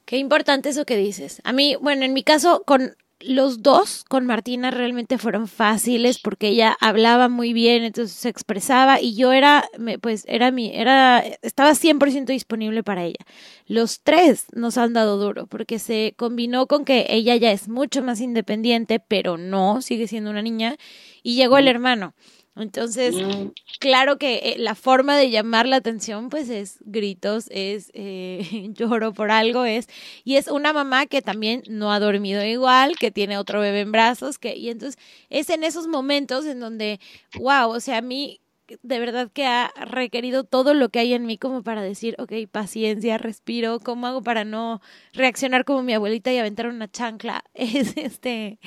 [0.06, 1.42] Qué importante eso que dices.
[1.44, 6.50] A mí, bueno, en mi caso, con los dos con Martina realmente fueron fáciles porque
[6.50, 9.66] ella hablaba muy bien, entonces se expresaba y yo era,
[10.02, 13.26] pues era mi, era, estaba 100% disponible para ella.
[13.68, 18.04] Los tres nos han dado duro porque se combinó con que ella ya es mucho
[18.04, 20.76] más independiente, pero no, sigue siendo una niña,
[21.24, 22.14] y llegó el hermano.
[22.56, 23.52] Entonces, mm.
[23.80, 29.14] claro que eh, la forma de llamar la atención, pues es gritos, es eh, lloro
[29.14, 29.88] por algo, es,
[30.26, 33.92] y es una mamá que también no ha dormido igual, que tiene otro bebé en
[33.92, 37.00] brazos, que, y entonces es en esos momentos en donde,
[37.40, 38.42] wow, o sea, a mí
[38.84, 42.34] de verdad que ha requerido todo lo que hay en mí como para decir, ok,
[42.52, 44.82] paciencia, respiro, ¿cómo hago para no
[45.14, 47.44] reaccionar como mi abuelita y aventar una chancla?
[47.54, 48.60] Es este,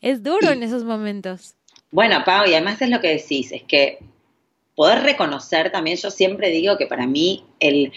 [0.00, 1.56] es duro en esos momentos.
[1.90, 3.98] Bueno, Pau, y además es lo que decís, es que
[4.74, 7.92] poder reconocer también, yo siempre digo que para mí el,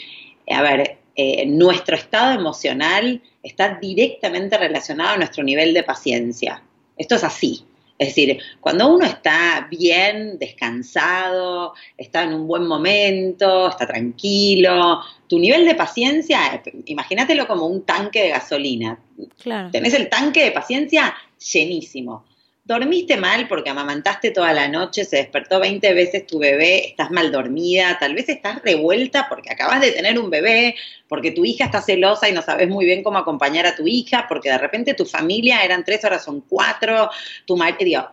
[0.50, 6.64] a ver, eh, nuestro estado emocional está directamente relacionado a nuestro nivel de paciencia.
[6.98, 7.66] Esto es así.
[8.00, 15.38] Es decir, cuando uno está bien, descansado, está en un buen momento, está tranquilo, tu
[15.38, 19.00] nivel de paciencia, imagínatelo como un tanque de gasolina.
[19.42, 19.70] Claro.
[19.72, 22.26] Tenés el tanque de paciencia llenísimo
[22.66, 27.32] dormiste mal porque amamantaste toda la noche, se despertó 20 veces tu bebé, estás mal
[27.32, 30.76] dormida, tal vez estás revuelta porque acabas de tener un bebé,
[31.08, 34.26] porque tu hija está celosa y no sabes muy bien cómo acompañar a tu hija,
[34.30, 37.10] porque de repente tu familia eran tres, horas son cuatro,
[37.46, 38.12] tu marido,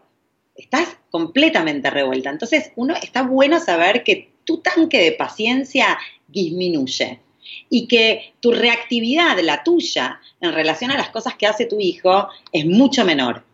[0.56, 2.30] estás completamente revuelta.
[2.30, 7.20] Entonces, uno está bueno saber que tu tanque de paciencia disminuye
[7.68, 12.28] y que tu reactividad, la tuya, en relación a las cosas que hace tu hijo,
[12.52, 13.44] es mucho menor.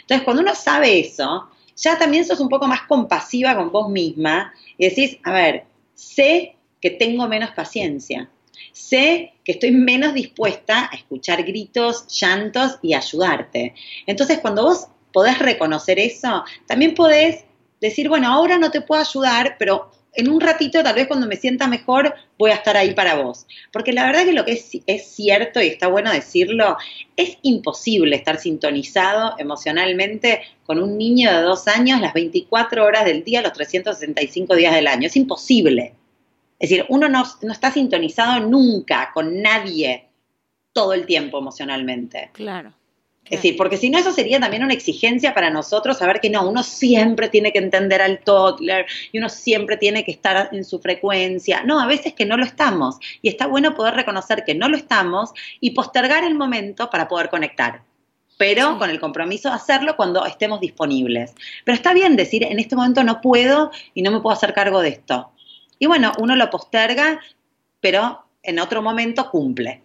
[0.00, 4.52] Entonces, cuando uno sabe eso, ya también sos un poco más compasiva con vos misma
[4.78, 5.64] y decís, a ver,
[5.94, 8.28] sé que tengo menos paciencia,
[8.72, 13.74] sé que estoy menos dispuesta a escuchar gritos, llantos y ayudarte.
[14.06, 17.44] Entonces, cuando vos podés reconocer eso, también podés
[17.80, 21.36] decir, bueno, ahora no te puedo ayudar, pero en un ratito, tal vez cuando me
[21.36, 23.46] sienta mejor, voy a estar ahí para vos.
[23.72, 26.76] Porque la verdad que lo que es, es, cierto, y está bueno decirlo,
[27.16, 33.24] es imposible estar sintonizado emocionalmente con un niño de dos años las 24 horas del
[33.24, 35.06] día, los 365 días del año.
[35.06, 35.94] Es imposible.
[36.58, 40.08] Es decir, uno no, no está sintonizado nunca con nadie
[40.72, 42.30] todo el tiempo emocionalmente.
[42.32, 42.72] Claro.
[43.24, 46.46] Es decir, porque si no, eso sería también una exigencia para nosotros saber que no,
[46.46, 50.80] uno siempre tiene que entender al toddler y uno siempre tiene que estar en su
[50.80, 51.62] frecuencia.
[51.64, 52.98] No, a veces que no lo estamos.
[53.22, 57.30] Y está bueno poder reconocer que no lo estamos y postergar el momento para poder
[57.30, 57.82] conectar.
[58.42, 61.32] pero con el compromiso de hacerlo cuando estemos disponibles.
[61.64, 64.80] Pero está bien decir, en este momento no puedo y no me puedo hacer cargo
[64.80, 65.30] de esto.
[65.78, 67.20] Y bueno, uno lo posterga,
[67.80, 69.82] pero en otro momento cumple.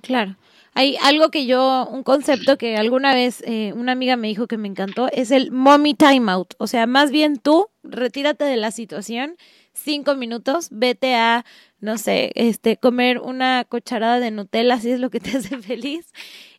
[0.00, 0.36] Claro.
[0.74, 4.56] Hay algo que yo, un concepto que alguna vez eh, una amiga me dijo que
[4.56, 6.54] me encantó, es el mommy timeout.
[6.58, 9.36] O sea, más bien tú, retírate de la situación,
[9.74, 11.44] cinco minutos, vete a,
[11.80, 16.10] no sé, este, comer una cucharada de Nutella, si es lo que te hace feliz.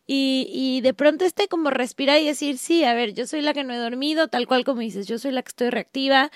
[0.06, 3.54] Y, y de pronto este como respirar y decir, sí, a ver, yo soy la
[3.54, 6.30] que no he dormido, tal cual como dices, yo soy la que estoy reactiva,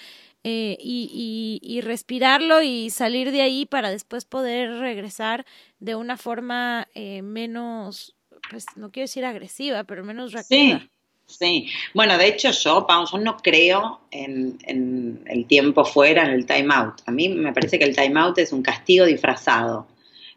[0.45, 5.45] eh, y, y, respirarlo y salir de ahí para después poder regresar
[5.81, 8.15] de una forma eh, menos,
[8.51, 10.81] pues no quiero decir agresiva, pero menos reactiva.
[10.81, 10.89] Sí.
[11.29, 16.47] Sí, bueno, de hecho yo, yo no creo en, en, el tiempo fuera, en el
[16.47, 17.03] time out.
[17.05, 19.87] A mí me parece que el time out es un castigo disfrazado.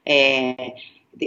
[0.03, 0.73] Eh,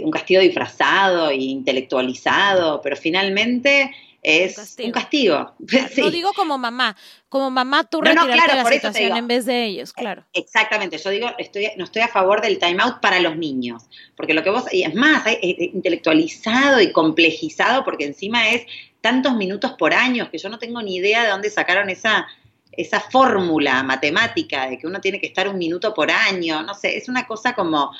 [0.03, 3.91] un castigo disfrazado e intelectualizado, pero finalmente
[4.25, 5.53] es un castigo.
[5.97, 6.97] Lo digo como mamá,
[7.29, 10.25] como mamá tú no, no, claro, la situación en vez de ellos, claro.
[10.33, 13.83] Exactamente, yo digo, estoy, no estoy a favor del time out para los niños,
[14.17, 18.65] porque lo que vos, y es más, es intelectualizado y complejizado, porque encima es
[18.99, 22.25] tantos minutos por año que yo no tengo ni idea de dónde sacaron esa,
[22.71, 26.97] esa fórmula matemática de que uno tiene que estar un minuto por año, no sé,
[26.97, 27.91] es una cosa como...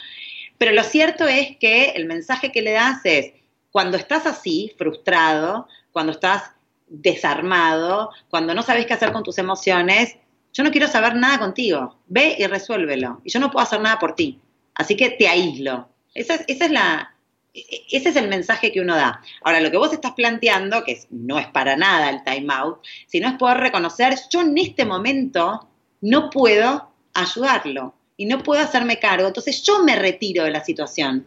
[0.57, 3.33] Pero lo cierto es que el mensaje que le das es,
[3.69, 6.51] cuando estás así, frustrado, cuando estás
[6.89, 10.17] desarmado, cuando no sabes qué hacer con tus emociones,
[10.51, 12.01] yo no quiero saber nada contigo.
[12.07, 13.21] Ve y resuélvelo.
[13.23, 14.41] Y yo no puedo hacer nada por ti.
[14.73, 15.87] Así que te aíslo.
[16.13, 17.15] Esa es, la,
[17.53, 19.21] ese es el mensaje que uno da.
[19.41, 23.29] Ahora, lo que vos estás planteando, que no es para nada el time out, sino
[23.29, 25.69] es poder reconocer, yo en este momento
[26.01, 31.25] no puedo ayudarlo y no puedo hacerme cargo, entonces yo me retiro de la situación.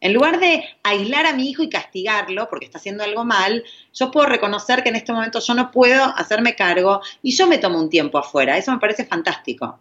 [0.00, 4.10] En lugar de aislar a mi hijo y castigarlo porque está haciendo algo mal, yo
[4.10, 7.80] puedo reconocer que en este momento yo no puedo hacerme cargo y yo me tomo
[7.80, 8.56] un tiempo afuera.
[8.56, 9.78] Eso me parece fantástico.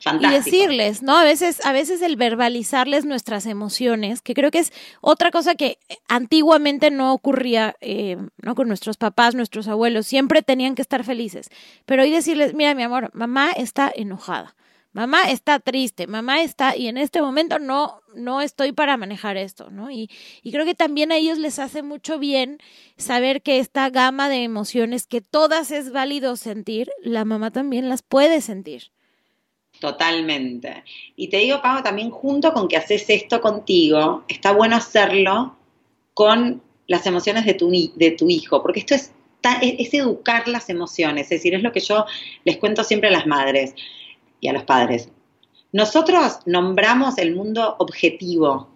[0.00, 0.32] Fantástico.
[0.32, 1.18] Y decirles, ¿no?
[1.18, 5.76] A veces, a veces el verbalizarles nuestras emociones, que creo que es otra cosa que
[6.08, 8.54] antiguamente no ocurría, eh, ¿no?
[8.54, 11.50] Con nuestros papás, nuestros abuelos, siempre tenían que estar felices.
[11.84, 14.54] Pero hoy decirles, mira, mi amor, mamá está enojada
[14.92, 19.70] mamá está triste, mamá está, y en este momento no, no estoy para manejar esto,
[19.70, 19.90] ¿no?
[19.90, 20.10] Y,
[20.42, 22.58] y creo que también a ellos les hace mucho bien
[22.96, 28.02] saber que esta gama de emociones que todas es válido sentir, la mamá también las
[28.02, 28.90] puede sentir.
[29.78, 30.84] Totalmente.
[31.16, 35.56] Y te digo, Pau, también junto con que haces esto contigo, está bueno hacerlo
[36.12, 39.12] con las emociones de tu, de tu hijo, porque esto es,
[39.62, 42.04] es educar las emociones, es decir, es lo que yo
[42.44, 43.74] les cuento siempre a las madres
[44.40, 45.08] y a los padres.
[45.72, 48.68] Nosotros nombramos el mundo objetivo,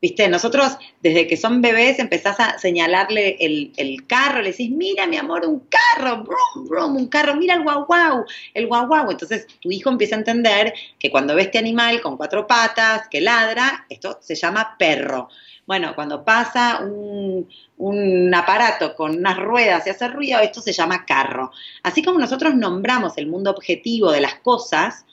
[0.00, 0.28] ¿viste?
[0.28, 5.44] Nosotros, desde que son bebés, empezás a señalarle el, carro, le decís, mira, mi amor,
[5.46, 9.10] un carro, brum, brum, un carro, mira el guau guau, el guau guau.
[9.10, 13.20] Entonces, tu hijo empieza a entender que cuando ve este animal con cuatro patas, que
[13.20, 15.28] ladra, esto se llama perro.
[15.66, 21.50] Bueno, cuando pasa un, aparato con unas ruedas y hace ruido, esto se llama carro.
[21.82, 25.04] Así como nosotros nombramos el mundo objetivo de las cosas,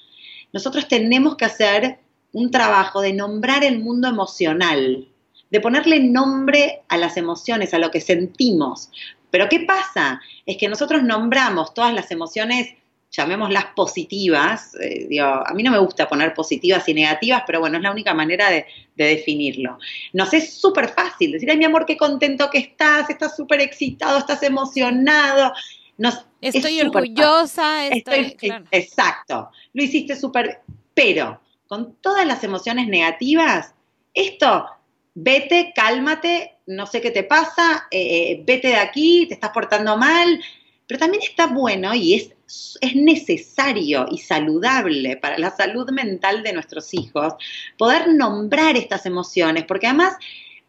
[0.52, 2.00] nosotros tenemos que hacer
[2.34, 5.08] un trabajo de nombrar el mundo emocional,
[5.50, 8.92] de ponerle nombre a las emociones, a lo que sentimos.
[9.32, 10.22] Pero ¿qué pasa?
[10.46, 12.76] Es que nosotros nombramos todas las emociones,
[13.14, 17.84] llamémoslas positivas, eh, a mí no me gusta poner positivas y negativas, pero bueno, es
[17.84, 19.78] la única manera de, definirlo.
[20.14, 24.18] Nos es súper fácil decir, ay mi amor, qué contento que estás, estás súper excitado,
[24.18, 25.54] estás emocionado.
[25.98, 28.36] Nos, estoy orgullosa, estoy,
[28.72, 30.62] exacto, lo hiciste súper,
[30.94, 33.76] pero con todas las emociones negativas,
[34.14, 34.66] esto,
[35.14, 39.98] vete, cálmate, no sé qué te pasa, eh, eh, vete de aquí, te estás portando
[39.98, 40.40] mal,
[40.88, 42.34] pero también está bueno y es,
[42.82, 47.34] es necesario y saludable para la salud mental de nuestros hijos
[47.78, 50.18] poder nombrar estas emociones, porque además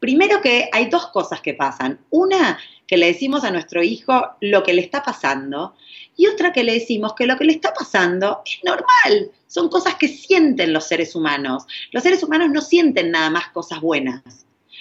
[0.05, 1.99] Primero que hay dos cosas que pasan.
[2.11, 5.75] Una, que le decimos a nuestro hijo lo que le está pasando
[6.15, 9.31] y otra que le decimos que lo que le está pasando es normal.
[9.47, 11.65] Son cosas que sienten los seres humanos.
[11.91, 14.23] Los seres humanos no sienten nada más cosas buenas.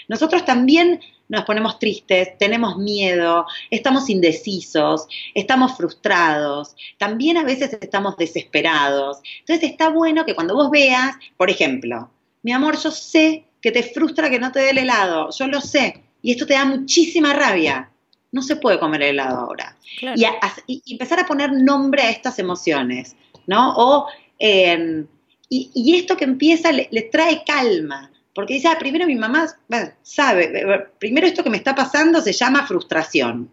[0.10, 1.00] Nosotros también
[1.34, 9.18] nos ponemos tristes, tenemos miedo, estamos indecisos, estamos frustrados, también a veces estamos desesperados.
[9.40, 12.10] Entonces está bueno que cuando vos veas, por ejemplo,
[12.44, 15.60] mi amor, yo sé que te frustra que no te dé el helado, yo lo
[15.60, 17.90] sé, y esto te da muchísima rabia.
[18.32, 19.76] No se puede comer el helado ahora.
[20.68, 23.16] Y, empezar a poner nombre a estas emociones,
[23.48, 23.74] ¿no?
[23.76, 24.08] O,
[24.40, 25.06] em,
[25.50, 29.48] y, esto que empieza le, trae calma, Porque dice, ah, primero mi mamá
[30.02, 33.50] sabe, primero esto que me está pasando se llama frustración.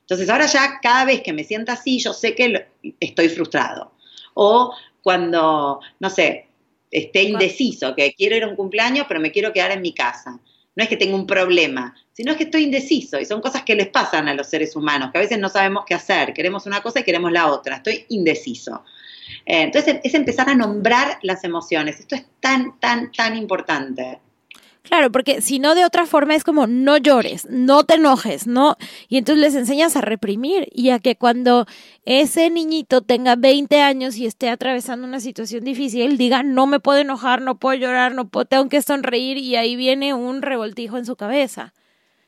[0.00, 2.66] Entonces ahora ya cada vez que me sienta así, yo sé que
[3.00, 3.92] estoy frustrado.
[4.34, 6.48] O cuando, no sé,
[6.90, 10.40] esté indeciso, que quiero ir a un cumpleaños, pero me quiero quedar en mi casa.
[10.74, 13.74] No es que tenga un problema, sino es que estoy indeciso y son cosas que
[13.74, 16.82] les pasan a los seres humanos, que a veces no sabemos qué hacer, queremos una
[16.82, 18.84] cosa y queremos la otra, estoy indeciso.
[19.46, 24.18] Eh, entonces es empezar a nombrar las emociones, esto es tan, tan, tan importante.
[24.82, 28.76] Claro, porque si no de otra forma es como no llores, no te enojes, no.
[29.08, 31.66] Y entonces les enseñas a reprimir y a que cuando
[32.04, 37.00] ese niñito tenga 20 años y esté atravesando una situación difícil, diga no me puedo
[37.00, 41.06] enojar, no puedo llorar, no puedo, tengo que sonreír y ahí viene un revoltijo en
[41.06, 41.74] su cabeza.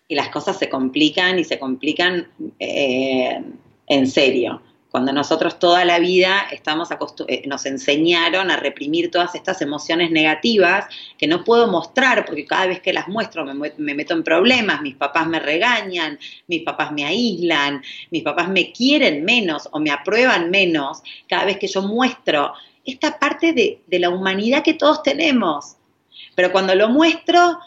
[0.09, 2.27] Y las cosas se complican y se complican
[2.59, 3.41] eh,
[3.87, 4.63] en serio
[4.99, 6.89] cuando nosotros toda la vida estamos
[7.29, 10.87] eh, nos enseñaron a reprimir todas estas emociones negativas
[11.17, 14.83] que no puedo mostrar porque cada vez que las muestro me, me, meto en problemas,
[14.83, 16.19] mis papás me regañan,
[16.49, 17.81] mis papás me aíslan,
[18.11, 23.21] mis papás me quieren menos o me aprueban menos cada vez que yo muestro esta
[23.21, 25.77] parte de, de la humanidad que todos tenemos.
[26.35, 27.61] Pero cuando lo muestro,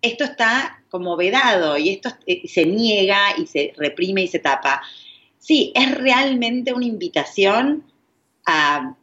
[0.00, 4.80] esto está como vedado y esto eh, se niega y se reprime y se tapa
[5.48, 7.82] sí, es realmente una invitación
[8.44, 8.94] a,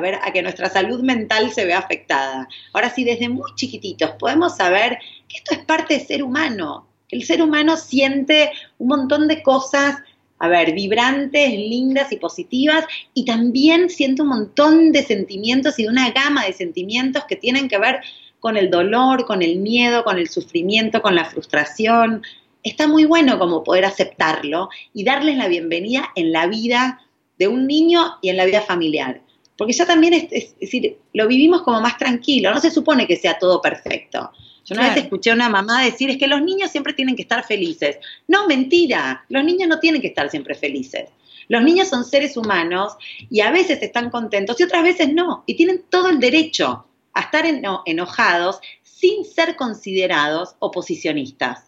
[0.00, 2.48] ver, a que nuestra salud mental se vea afectada.
[2.72, 4.98] Ahora sí, desde muy chiquititos podemos saber
[5.28, 9.42] que esto es parte del ser humano, que el ser humano siente un montón de
[9.42, 9.96] cosas,
[10.38, 15.88] a ver, vibrantes, lindas y positivas, y también siente un montón de sentimientos y de
[15.88, 18.02] una gama de sentimientos que tienen que ver
[18.38, 22.22] con el dolor, con el miedo, con el sufrimiento, con la frustración,
[22.70, 27.00] está muy bueno como poder aceptarlo y darles la bienvenida en la vida
[27.38, 29.22] de un niño y en la vida familiar.
[29.56, 33.38] Porque ya también es, decir, lo vivimos como más tranquilo, no se supone que sea
[33.38, 34.30] todo perfecto.
[34.64, 37.22] Yo una vez escuché a una mamá decir, es que los niños siempre tienen que
[37.22, 37.98] estar felices.
[38.26, 41.08] No, mentira, los niños no tienen que estar siempre felices.
[41.48, 42.96] Los niños son seres humanos
[43.30, 45.44] y a veces están contentos y otras veces no.
[45.46, 47.46] Y tienen todo el derecho a estar
[47.86, 51.65] enojados sin ser considerados oposicionistas.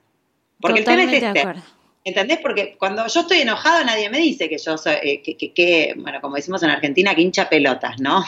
[0.60, 1.46] Porque el tema es este.
[2.04, 2.38] ¿Entendés?
[2.40, 6.36] Porque cuando yo estoy enojado nadie me dice que yo soy, eh, que, bueno, como
[6.36, 8.24] decimos en Argentina, que hincha pelotas, ¿no?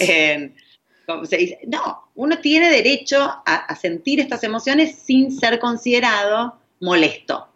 [0.00, 0.52] Eh,
[1.24, 7.53] se dice, no, uno tiene derecho a sentir estas emociones sin ser considerado molesto.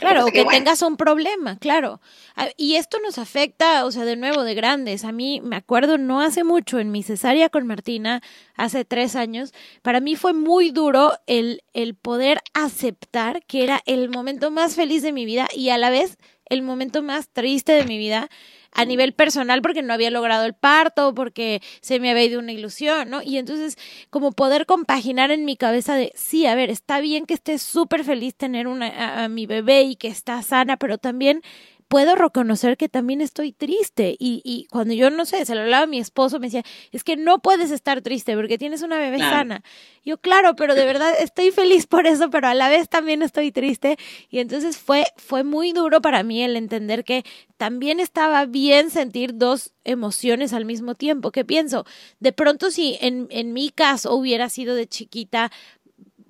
[0.00, 2.00] Claro, o que, tengas un problema, claro.
[2.34, 5.04] Ah, y esto nos afecta, o sea, de nuevo, de grandes.
[5.04, 8.22] A mí me acuerdo no hace mucho en mi cesárea con Martina,
[8.56, 14.08] hace tres años, para mí fue muy duro el, el poder aceptar que era el
[14.08, 17.84] momento más feliz de mi vida y a la vez el momento más triste de
[17.84, 18.28] mi vida
[18.72, 22.52] a nivel personal porque no había logrado el parto, porque se me había ido una
[22.52, 23.22] ilusión, ¿no?
[23.22, 23.76] Y entonces
[24.10, 28.04] como poder compaginar en mi cabeza de, sí, a ver, está bien que esté súper
[28.04, 31.42] feliz tener una, a mi bebé y que está sana, pero también
[31.90, 34.14] puedo reconocer que también estoy triste.
[34.16, 36.62] Y, y cuando yo, no sé, se lo hablaba a mi esposo, me decía,
[36.92, 39.64] es que no puedes estar triste porque tienes una bebé sana.
[40.04, 43.50] Yo, claro, pero de verdad estoy feliz por eso, pero a la vez también estoy
[43.50, 43.98] triste.
[44.30, 47.24] Y entonces fue, fue muy duro para mí el entender que
[47.56, 51.32] también estaba bien sentir dos emociones al mismo tiempo.
[51.32, 51.86] ¿Qué pienso?
[52.20, 55.50] De pronto, si en, en mi caso hubiera sido de chiquita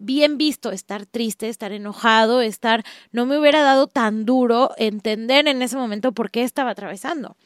[0.01, 5.63] bien visto estar triste, estar enojado, estar, no me hubiera dado tan duro entender en
[5.63, 7.37] ese momento por qué estaba atravesando.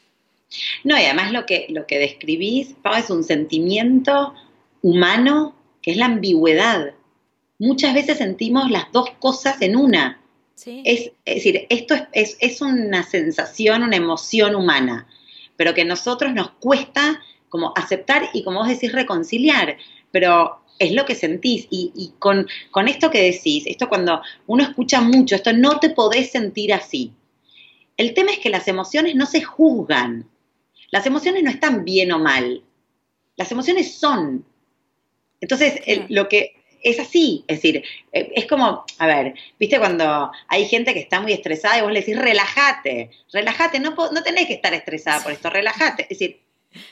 [0.84, 4.34] No, y además lo que, lo que describís, es un sentimiento
[4.82, 6.94] humano que es la ambigüedad.
[7.58, 10.20] Muchas veces sentimos las dos cosas en una.
[10.66, 15.08] Es, decir, esto es, es, una sensación, una emoción humana,
[15.56, 19.76] pero que a nosotros nos cuesta como aceptar y como vos decís, reconciliar.
[20.10, 21.66] Pero es lo que sentís.
[21.70, 26.30] Y, con, con, esto que decís, esto cuando uno escucha mucho, esto no te podés
[26.30, 27.12] sentir así.
[27.96, 30.28] El tema es que las emociones no se juzgan.
[30.90, 32.62] Las emociones no están bien o mal.
[33.36, 34.44] Las emociones son.
[35.40, 40.66] Entonces, lo que es así, es decir, eh, es como, a ver, viste cuando hay
[40.66, 44.54] gente que está muy estresada y vos le decís, relájate, relájate, no, no tenés que
[44.54, 46.02] estar estresada por esto, relájate.
[46.02, 46.43] Es decir,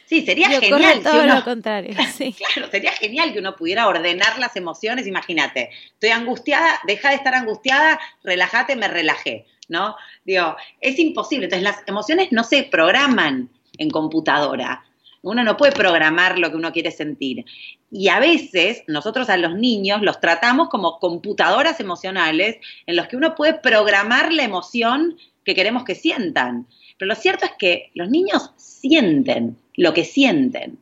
[0.06, 1.02] Sí, sería genial.
[1.02, 1.94] Todo lo contrario.
[2.54, 5.06] Claro, sería genial que uno pudiera ordenar las emociones.
[5.06, 9.96] Imagínate, estoy angustiada, deja de estar angustiada, relájate, me relajé, ¿no?
[10.24, 11.46] Digo, es imposible.
[11.46, 14.84] Entonces, las emociones no se programan en computadora.
[15.22, 17.44] Uno no puede programar lo que uno quiere sentir.
[17.90, 22.56] Y a veces nosotros a los niños los tratamos como computadoras emocionales
[22.86, 26.66] en los que uno puede programar la emoción que queremos que sientan.
[26.98, 30.78] Pero lo cierto es que los niños sienten lo que sienten.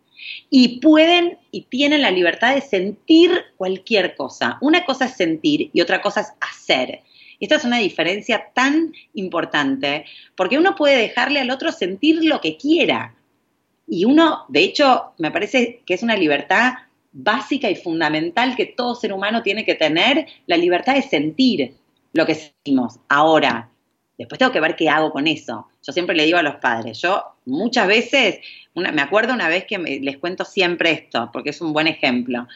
[0.50, 4.58] Y pueden y tienen la libertad de sentir cualquier cosa.
[4.60, 7.00] Una cosa es sentir y otra cosa es hacer.
[7.40, 10.04] Esta es una diferencia tan importante
[10.36, 13.14] porque uno puede dejarle al otro sentir lo que quiera.
[13.88, 16.74] Y uno, de hecho, me parece que es una libertad
[17.12, 21.74] básica y fundamental que todo ser humano tiene que tener, la libertad de sentir
[22.12, 23.00] lo que sentimos.
[23.08, 23.69] Ahora,
[24.20, 25.66] después tengo que ver qué hago con eso.
[25.82, 28.38] Yo siempre le digo a los padres, yo muchas veces,
[28.74, 32.46] me acuerdo una vez que les cuento siempre esto, porque es un buen ejemplo.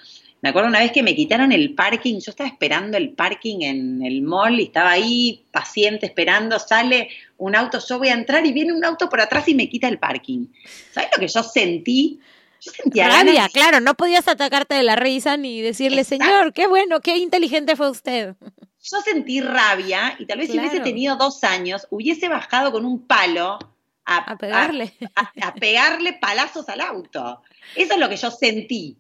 [0.43, 4.05] Me acuerdo una vez que me quitaron el parking, yo estaba esperando el parking en
[4.05, 7.09] el mall y estaba ahí paciente esperando, sale
[7.39, 9.89] un auto, yo voy a entrar y viene un auto por atrás y me quita
[9.89, 10.49] el parking.
[10.93, 12.21] ¿Sabes lo que yo sentí?
[12.65, 17.01] Yo sentía rabia, claro, no podías atacarte de la risa ni decirle, señor, qué bueno,
[17.01, 18.35] qué inteligente fue usted.
[18.87, 23.07] Yo sentí rabia y tal vez si hubiese tenido dos años, hubiese bajado con un
[23.07, 23.59] palo
[24.05, 24.93] a, pegarle.
[25.17, 27.41] a pegarle palazos al auto.
[27.77, 28.99] Eso es lo que yo sentí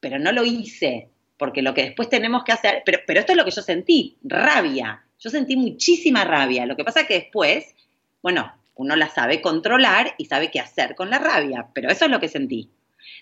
[0.00, 3.38] pero no lo hice, porque lo que después tenemos que hacer, pero, pero esto es
[3.38, 5.04] lo que yo sentí, rabia.
[5.18, 6.66] Yo sentí muchísima rabia.
[6.66, 7.74] Lo que pasa es que después,
[8.22, 12.10] bueno, uno la sabe controlar y sabe qué hacer con la rabia, pero eso es
[12.10, 12.70] lo que sentí.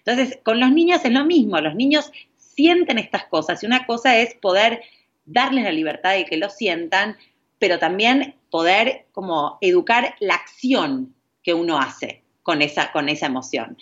[0.05, 4.19] Entonces, con los niños es lo mismo, los niños sienten estas cosas y una cosa
[4.19, 4.83] es poder
[5.25, 7.17] darles la libertad de que lo sientan,
[7.59, 13.77] pero también poder como educar la acción que uno hace con esa, con esa emoción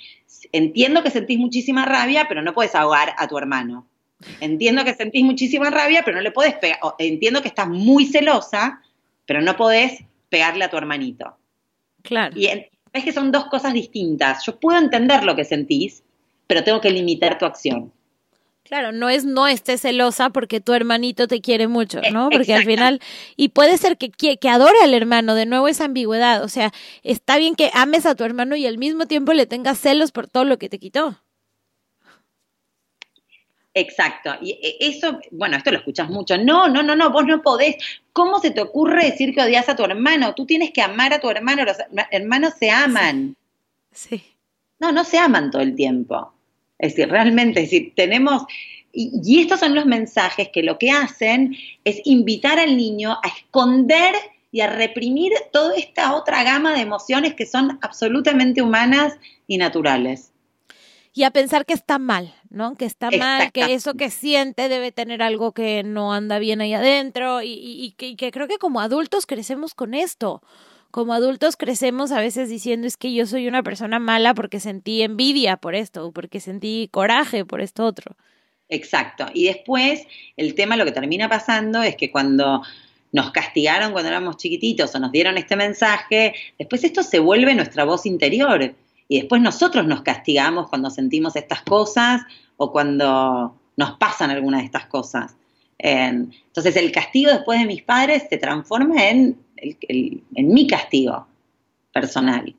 [0.52, 3.86] entiendo que sentís muchísima rabia, pero no puedes ahogar a tu hermano.
[4.40, 6.78] Entiendo que sentís muchísima rabia, pero no le puedes pegar.
[6.98, 8.80] Entiendo que estás muy celosa,
[9.26, 11.36] pero no podés pegarle a tu hermanito.
[12.02, 12.38] Claro.
[12.38, 12.46] Y
[12.94, 14.46] es que son dos cosas distintas.
[14.46, 16.02] Yo puedo entender lo que sentís,
[16.46, 17.92] pero tengo que limitar tu acción.
[18.62, 22.30] Claro, no es no estés celosa porque tu hermanito te quiere mucho, ¿no?
[22.30, 23.00] Porque al final,
[23.36, 26.72] y puede ser que, que, que adore al hermano, de nuevo esa ambigüedad, o sea,
[27.02, 30.28] está bien que ames a tu hermano y al mismo tiempo le tengas celos por
[30.28, 31.18] todo lo que te quitó.
[33.76, 36.38] Exacto, y e, eso, bueno, esto lo escuchas mucho.
[36.38, 37.76] No, no, no, no, vos no podés.
[38.12, 40.34] ¿Cómo se te ocurre decir que odias a tu hermano?
[40.34, 41.76] Tú tienes que amar a tu hermano, los
[42.12, 43.36] hermanos se aman.
[43.90, 44.22] Sí.
[44.78, 46.32] No, no se aman todo el tiempo.
[46.78, 48.44] Es decir, realmente, es decir, tenemos,
[48.92, 54.14] y, estos son los mensajes que lo que hacen es invitar al niño a esconder
[54.52, 59.14] y a reprimir toda esta otra gama de emociones que son absolutamente humanas
[59.48, 60.30] y naturales.
[61.12, 62.74] Y a pensar que está mal, ¿no?
[62.74, 66.74] Que está mal, que eso que siente debe tener algo que no anda bien ahí
[66.74, 70.42] adentro y, que creo que como adultos crecemos con esto
[70.94, 75.02] como adultos crecemos a veces diciendo es que yo soy una persona mala porque sentí
[75.02, 78.14] envidia por esto, o porque sentí coraje por esto otro.
[78.68, 79.26] Exacto.
[79.34, 82.62] Y después el tema lo que termina pasando es que cuando
[83.10, 87.84] nos castigaron cuando éramos chiquititos o nos dieron este mensaje, después esto se vuelve nuestra
[87.84, 88.74] voz interior.
[89.08, 92.22] Y después nosotros nos castigamos cuando sentimos estas cosas
[92.56, 95.36] o cuando nos pasan algunas de estas cosas.
[95.78, 101.26] Entonces el castigo después de mis padres se transforma en en mi castigo
[101.92, 102.54] personal.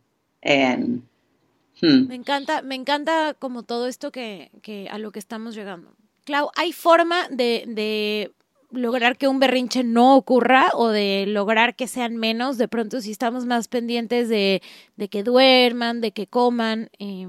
[1.82, 2.08] Hmm.
[2.08, 4.50] Me encanta, me encanta como todo esto que,
[4.90, 5.94] a lo que estamos llegando.
[6.24, 8.32] Clau, ¿hay forma de,
[8.72, 12.58] lograr que un berrinche no ocurra o de lograr que sean menos?
[12.58, 14.62] De pronto, si estamos más pendientes de,
[15.10, 17.28] que duerman, de que coman, eh,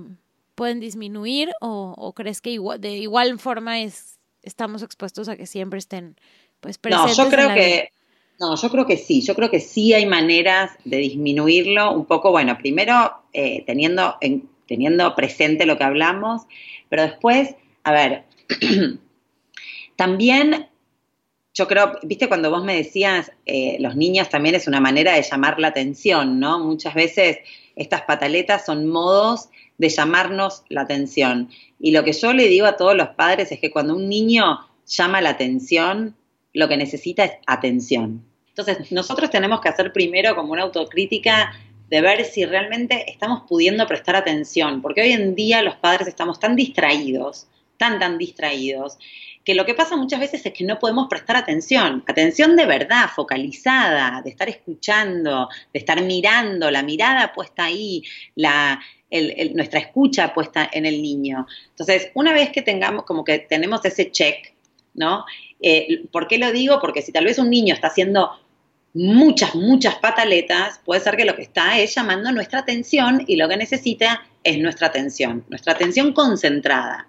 [0.54, 5.78] ¿pueden disminuir o, crees que igual, de igual forma es, estamos expuestos a que siempre
[5.78, 6.16] estén
[6.60, 7.18] pues presentes?
[7.18, 7.90] No, yo creo que...
[8.38, 12.30] No, yo creo que sí, yo creo que sí hay maneras de disminuirlo un poco,
[12.30, 14.16] bueno, primero eh, teniendo,
[14.68, 16.42] teniendo presente lo que hablamos,
[16.90, 18.24] pero después, a ver,
[19.96, 20.68] también
[21.56, 25.22] yo creo, viste, cuando vos me decías, eh, los niños también es una manera de
[25.22, 26.58] llamar la atención, ¿no?
[26.58, 27.38] Muchas veces
[27.76, 29.48] estas pataletas son modos
[29.78, 31.48] de llamarnos la atención.
[31.80, 34.60] Y lo que yo le digo a todos los padres es que cuando un niño
[34.86, 36.14] llama la atención,
[36.52, 38.22] lo que necesita es atención.
[38.48, 41.54] Entonces, nosotros tenemos que hacer primero como una autocrítica
[41.88, 46.38] de ver si realmente estamos pudiendo prestar atención, porque hoy en día los padres estamos
[46.38, 47.46] tan distraídos,
[47.76, 48.98] tan, tan distraídos,
[49.44, 53.08] que lo que pasa muchas veces es que no podemos prestar atención, atención de verdad,
[53.14, 58.02] focalizada, de estar escuchando, de estar mirando, la mirada puesta ahí,
[58.34, 58.80] la,
[59.54, 61.46] nuestra escucha puesta en el niño.
[61.70, 64.52] Entonces, una vez que tengamos, como que tenemos ese check,
[64.94, 65.24] ¿no?
[65.60, 66.80] Eh, ¿Por qué lo digo?
[66.80, 68.32] Porque si tal vez un niño está haciendo
[68.94, 73.48] muchas, muchas pataletas, puede ser que lo que está es llamando nuestra atención y lo
[73.48, 77.06] que necesita es nuestra atención, nuestra atención concentrada.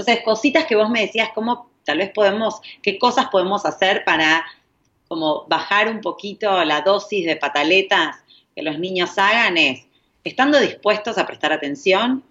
[0.00, 4.44] Entonces, cositas que vos me decías, cómo tal vez podemos, qué cosas podemos hacer para
[5.08, 8.16] como bajar un poquito la dosis de pataletas
[8.54, 9.84] que los niños hagan es,
[10.24, 12.24] estando dispuestos a prestar atención,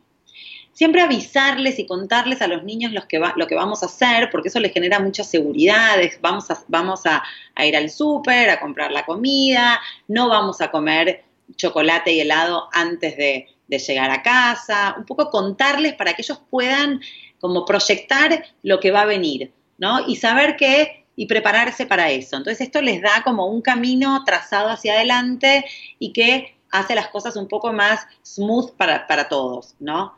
[0.73, 4.47] siempre avisarles y contarles a los niños lo que, lo que vamos a hacer, porque
[4.47, 7.21] eso les genera mucha seguridad, vamos a, vamos a,
[7.63, 11.23] ir al súper, a comprar la comida, no vamos a comer
[11.55, 17.01] chocolate y helado antes de llegar a casa, un poco contarles para que ellos puedan
[17.39, 20.07] como proyectar lo que va a venir, ¿no?
[20.07, 22.37] Y saber que y prepararse para eso.
[22.37, 25.65] Entonces esto les da como un camino trazado hacia adelante
[25.99, 30.13] y que hace las cosas un poco más smooth para, para todos, ¿no?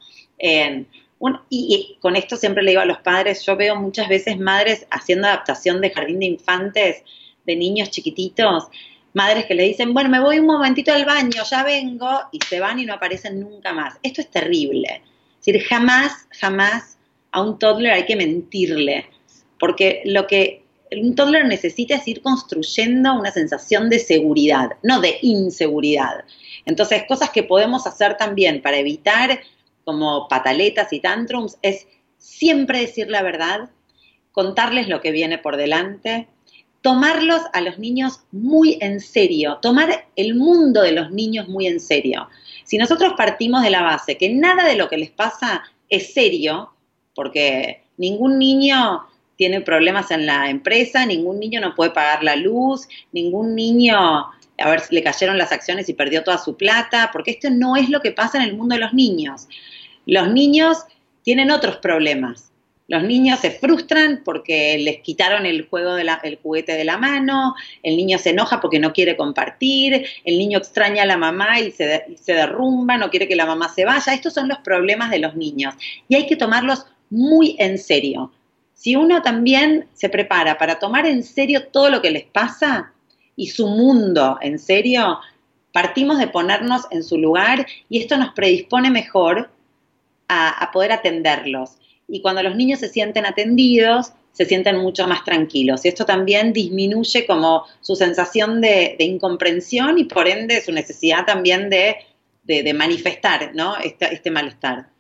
[1.50, 5.28] y, con esto siempre le digo a los padres, yo veo muchas veces madres haciendo
[5.28, 7.04] adaptación de jardín de infantes,
[7.46, 8.68] de niños chiquititos,
[9.14, 12.60] madres que le dicen, bueno, me voy un momentito al baño, ya vengo, y se
[12.60, 13.96] van y no aparecen nunca más.
[14.04, 15.02] Esto es terrible.
[15.40, 16.98] Es decir, jamás, jamás
[17.32, 19.06] a un toddler hay que mentirle,
[19.60, 25.18] porque lo que un toddler necesita es ir construyendo una sensación de seguridad, no de
[25.22, 26.26] inseguridad.
[26.66, 29.40] Entonces, cosas que podemos hacer también para evitar
[29.86, 33.70] como pataletas y tantrums es siempre decir la verdad,
[34.32, 36.28] contarles lo que viene por delante,
[36.82, 41.80] tomarlos a los niños muy en serio, tomar el mundo de los niños muy en
[41.80, 42.28] serio.
[42.64, 46.74] Si nosotros partimos de la base que nada de lo que les pasa es serio,
[47.22, 49.04] porque ningún niño
[49.36, 54.26] tiene problemas en la empresa, ningún niño no puede pagar la luz, ningún niño
[54.58, 57.90] a ver, le cayeron las acciones y perdió toda su plata, porque esto no es
[57.90, 59.48] lo que pasa en el mundo de los niños.
[60.08, 60.80] Los niños
[61.22, 62.52] tienen otros problemas.
[62.88, 67.56] Los niños se frustran porque les quitaron el, juego de el juguete de la mano,
[67.84, 71.72] el niño se enoja porque no quiere compartir, el niño extraña a la mamá y
[71.72, 74.14] se derrumba, no quiere que la mamá se vaya.
[74.14, 75.74] Estos son los problemas de los niños
[76.10, 78.32] y hay que tomarlos muy en serio.
[78.74, 82.92] Si uno también se prepara para tomar en serio todo lo que les pasa,
[83.36, 85.20] y su mundo, en serio,
[85.72, 89.50] partimos de ponernos en su lugar y esto nos predispone mejor
[90.28, 91.72] a, poder atenderlos.
[92.08, 95.84] Y cuando los niños se sienten atendidos, se sienten mucho más tranquilos.
[95.84, 101.72] Y esto también disminuye como su sensación de, incomprensión y por ende su necesidad también
[101.72, 101.96] de,
[102.76, 103.76] manifestar ¿no?
[103.78, 104.91] este, este malestar.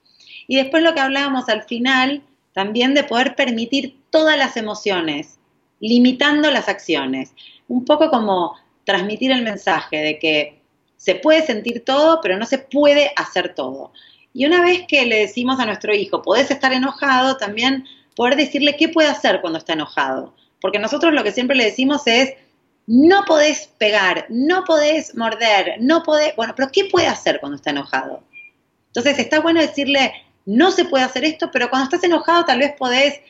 [0.52, 5.40] Y después lo que hablábamos al final, también de poder permitir todas las emociones,
[5.80, 7.34] limitando las acciones
[7.70, 10.62] un poco como transmitir el mensaje de que
[10.98, 13.94] se puede sentir todo, pero no se puede hacer todo.
[14.34, 17.86] Y una vez que le decimos a nuestro hijo, podés estar enojado, también
[18.18, 20.36] poder decirle qué puede hacer cuando está enojado.
[20.60, 22.34] Porque nosotros lo que siempre le decimos es,
[22.88, 27.70] no podés pegar, no podés morder, no podés, bueno, pero ¿qué puede hacer cuando está
[27.70, 28.22] enojado?
[28.88, 30.12] Entonces está bueno decirle,
[30.46, 33.22] no se puede hacer esto, pero cuando estás enojado tal vez podés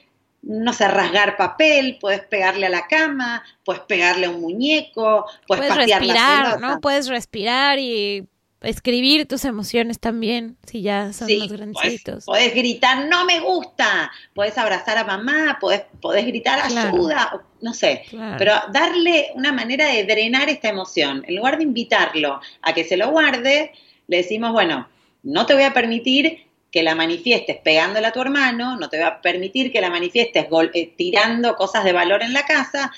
[0.43, 5.67] no sé, rasgar papel, puedes pegarle a la cama, puedes pegarle a un muñeco, puedes,
[5.67, 6.81] puedes respirar, ¿no?
[6.81, 8.27] Puedes respirar y
[8.61, 12.25] escribir tus emociones también, si ya son los grandecitos.
[12.25, 15.85] Puedes, gritar, no me gusta, puedes abrazar a mamá, puedes,
[16.25, 18.03] gritar ayuda, no sé,
[18.37, 21.23] pero darle una manera de drenar esta emoción.
[21.27, 23.71] En lugar de invitarlo a que se lo guarde,
[24.07, 24.87] le decimos, bueno,
[25.23, 29.07] no te voy a permitir que la manifiestes pegándole a tu hermano, no te va
[29.07, 32.91] a permitir que la manifiestes eh, tirando cosas de valor en la casa,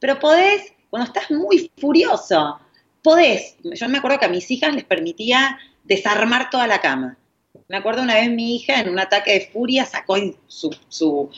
[0.00, 2.58] pero podés, cuando estás muy furioso,
[3.02, 7.16] podés, yo me acuerdo que a mis hijas les permitía desarmar toda la cama.
[7.68, 10.16] Me acuerdo una vez mi hija en un ataque de furia sacó
[10.48, 11.30] su, su,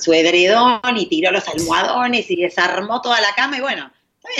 [0.00, 3.90] su edredón y tiró los almohadones y desarmó toda la cama y bueno,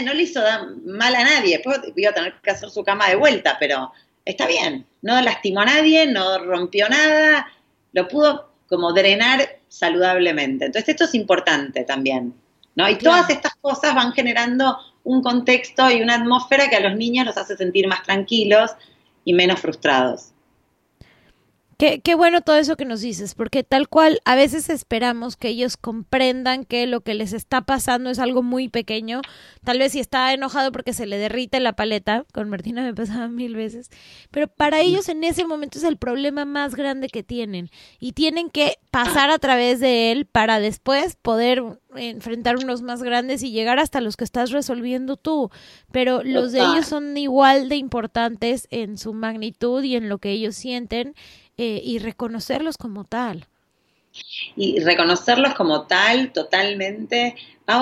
[0.05, 0.41] no le hizo
[0.85, 3.93] mal a nadie, después iba a tener que hacer su cama de vuelta, pero
[4.25, 7.49] está bien, no lastimó a nadie, no rompió nada,
[7.93, 10.67] lo pudo como drenar saludablemente.
[10.67, 12.35] Entonces esto es importante también,
[12.75, 12.89] ¿no?
[12.89, 17.27] Y todas estas cosas van generando un contexto y una atmósfera que a los niños
[17.27, 18.71] los hace sentir más tranquilos
[19.25, 20.32] y menos frustrados.
[21.79, 25.77] Qué, bueno todo eso que nos dices, porque tal cual a veces esperamos que ellos
[25.77, 29.21] comprendan que lo que les está pasando es algo muy pequeño.
[29.65, 33.29] Tal vez si está enojado porque se le derrite la paleta, con Martina me pasaba
[33.29, 33.91] mil veces,
[34.31, 38.51] pero para ellos en ese momento es el problema más grande que tienen y tienen
[38.51, 41.63] que pasar a través de él para después poder
[41.97, 45.51] enfrentar unos más grandes y llegar hasta los que estás resolviendo tú.
[45.91, 50.31] Pero los de ellos son igual de importantes en su magnitud y en lo que
[50.31, 51.15] ellos sienten
[51.57, 53.47] eh, y reconocerlos como tal.
[54.57, 57.35] Y reconocerlos como tal, totalmente,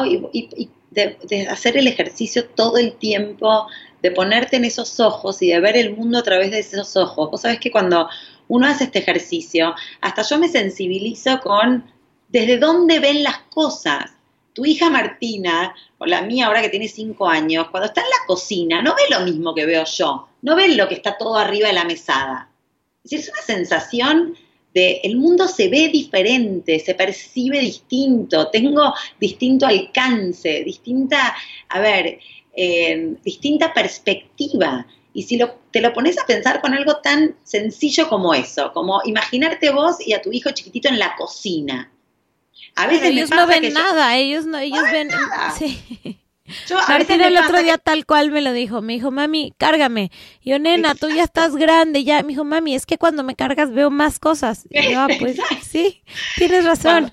[0.06, 3.66] y, de, hacer el ejercicio todo el tiempo,
[4.02, 7.30] de ponerte en esos ojos y de ver el mundo a través de esos ojos.
[7.30, 8.08] Vos sabés que cuando
[8.48, 11.84] uno hace este ejercicio, hasta yo me sensibilizo con
[12.28, 14.12] desde dónde ven las cosas.
[14.52, 18.26] Tu hija Martina, o la mía ahora que tiene cinco años, cuando está en la
[18.26, 21.68] cocina, no ve lo mismo que veo yo, no ve lo que está todo arriba
[21.68, 22.49] de la mesada.
[23.04, 24.36] Es una sensación
[24.74, 31.34] de el mundo se ve diferente, se percibe distinto, tengo distinto alcance, distinta,
[31.68, 32.18] a ver,
[32.54, 34.86] eh, distinta perspectiva.
[35.12, 39.00] Y si lo, te lo pones a pensar con algo tan sencillo como eso, como
[39.04, 41.90] imaginarte vos y a tu hijo chiquitito en la cocina.
[42.76, 45.10] A veces ellos no ven nada, ellos no, ellos ven,
[45.58, 46.19] sí.
[46.68, 48.82] Yo, a el otro día tal cual me lo dijo.
[48.82, 50.10] Me dijo, mami, cárgame.
[50.42, 52.04] yo, nena, tú ya estás grande.
[52.04, 54.66] Ya, me dijo, mami, es que cuando me cargas veo más cosas.
[54.70, 56.02] Y yo, ah, pues sí,
[56.36, 57.12] tienes razón.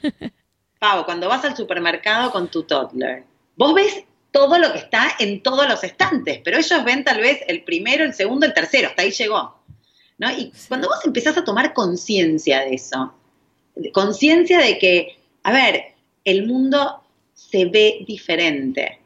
[0.79, 3.23] Pau, cuando vas al supermercado con tu toddler,
[3.55, 7.39] vos ves todo lo que está en todos los estantes, pero ellos ven tal vez
[7.47, 9.57] el primero, el segundo, el tercero, hasta ahí llegó.
[10.17, 10.31] ¿no?
[10.31, 13.13] Y cuando vos empezás a tomar conciencia de eso,
[13.93, 17.01] conciencia de que, a ver, el mundo
[17.33, 18.99] se ve diferente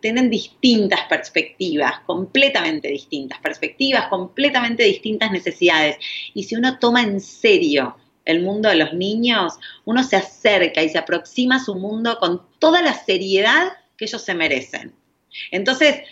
[0.00, 5.96] tienen distintas perspectivas, completamente distintas perspectivas, completamente distintas necesidades.
[6.34, 9.54] Y si uno toma en serio el mundo de los niños,
[9.84, 14.22] uno se acerca y se aproxima a su mundo con toda la seriedad que ellos
[14.22, 14.92] se merecen.
[15.50, 16.02] Entonces,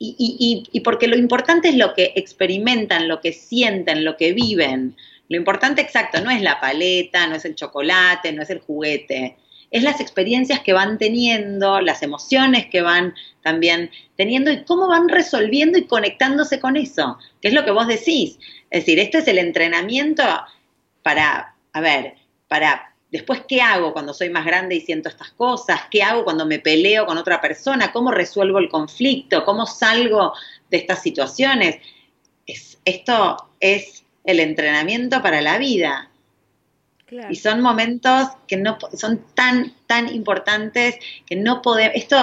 [0.00, 4.96] y, y, porque lo importante es lo que experimentan, lo que sienten, lo que viven.
[5.28, 9.36] Lo importante exacto no es la paleta, no es el chocolate, no es el juguete,
[9.70, 15.08] es las experiencias que van teniendo, las emociones que van también teniendo y cómo van
[15.08, 18.38] resolviendo y conectándose con eso, que es lo que vos decís.
[18.70, 20.22] Es decir, este es el entrenamiento
[21.02, 22.14] para, a ver,
[22.48, 26.46] para después qué hago cuando soy más grande y siento estas cosas, qué hago cuando
[26.46, 30.32] me peleo con otra persona, cómo resuelvo el conflicto, cómo salgo
[30.70, 31.76] de estas situaciones.
[32.46, 36.07] Es, esto es el entrenamiento para la vida.
[37.30, 40.96] Y son momentos que no son tan, tan importantes
[41.26, 41.96] que no podemos.
[41.96, 42.16] Esto,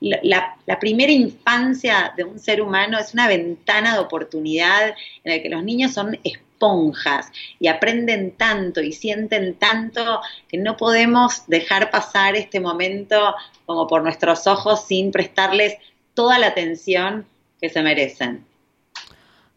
[0.00, 5.48] la, primera infancia de un ser humano es una ventana de oportunidad en la que
[5.48, 12.36] los niños son esponjas y aprenden tanto y sienten tanto que no podemos dejar pasar
[12.36, 13.34] este momento
[13.66, 15.76] como por nuestros ojos sin prestarles
[16.14, 17.26] toda la atención
[17.60, 18.44] que se merecen.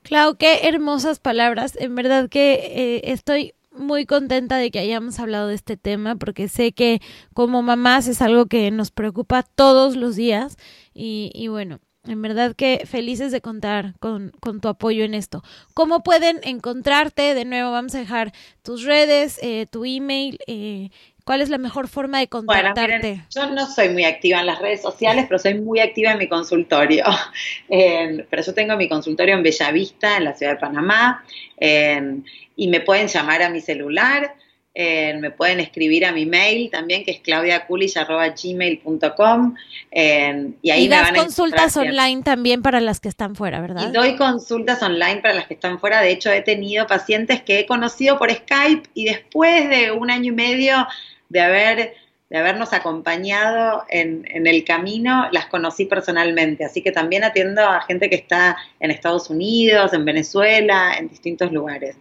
[0.04, 1.76] Clau, qué hermosas palabras.
[1.78, 6.48] En verdad que eh, estoy muy contenta de que hayamos hablado de este tema porque
[6.48, 7.02] sé que
[7.34, 10.58] como mamás es algo que nos preocupa todos los días
[10.94, 15.44] y, y bueno, en verdad que felices de contar con, con, tu apoyo en esto.
[15.74, 17.34] ¿Cómo pueden encontrarte?
[17.34, 20.40] De nuevo, vamos a dejar tus redes, eh, tu email.
[20.48, 20.90] Eh,
[21.28, 23.22] ¿Cuál es la mejor forma de contactarte?
[23.36, 26.28] yo no soy muy activa en las redes sociales, pero soy muy activa en mi
[26.28, 27.04] consultorio.
[27.68, 31.24] pero yo tengo mi consultorio en Bellavista, en la ciudad de Panamá
[31.60, 34.34] y me pueden llamar a mi celular,
[34.80, 39.56] eh, me pueden escribir a mi mail también, que es claudiaculish.gmail.com
[39.90, 43.90] eh, y ahí das consultas online también para las que están fuera, ¿verdad?
[43.90, 46.00] Y doy consultas online para las que están fuera.
[46.02, 50.32] De hecho, he tenido pacientes que he conocido por Skype y después de un año
[50.32, 50.88] y medio
[51.30, 51.94] de haber
[52.30, 56.66] de habernos acompañado en, en, el camino, las conocí personalmente.
[56.66, 61.54] Así que también atiendo a gente que está en Estados Unidos, en Venezuela, en distintos
[61.54, 61.96] lugares.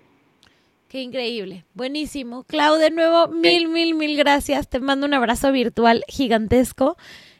[0.88, 1.64] Qué increíble.
[1.74, 2.44] Buenísimo.
[2.44, 4.68] Clau, de nuevo, mil, mil, mil gracias.
[4.68, 6.96] Te mando un abrazo virtual gigantesco.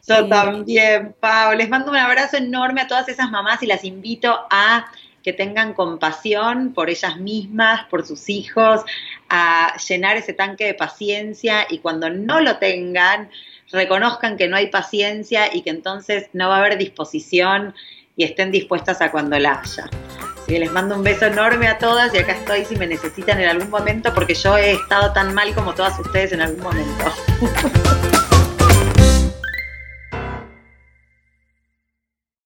[0.06, 1.56] Yo eh, también, Pau.
[1.56, 4.86] Les mando un abrazo enorme a todas esas mamás y las invito a
[5.26, 8.82] que tengan compasión por ellas mismas, por sus hijos,
[9.28, 13.28] a llenar ese tanque de paciencia y cuando no lo tengan,
[13.72, 17.74] reconozcan que no hay paciencia y que entonces no va a haber disposición
[18.16, 19.90] y estén dispuestas a cuando la haya
[20.46, 23.68] les mando un beso enorme a todas y acá estoy si me necesitan en algún
[23.68, 27.04] momento porque yo he estado tan mal como todas ustedes en algún momento.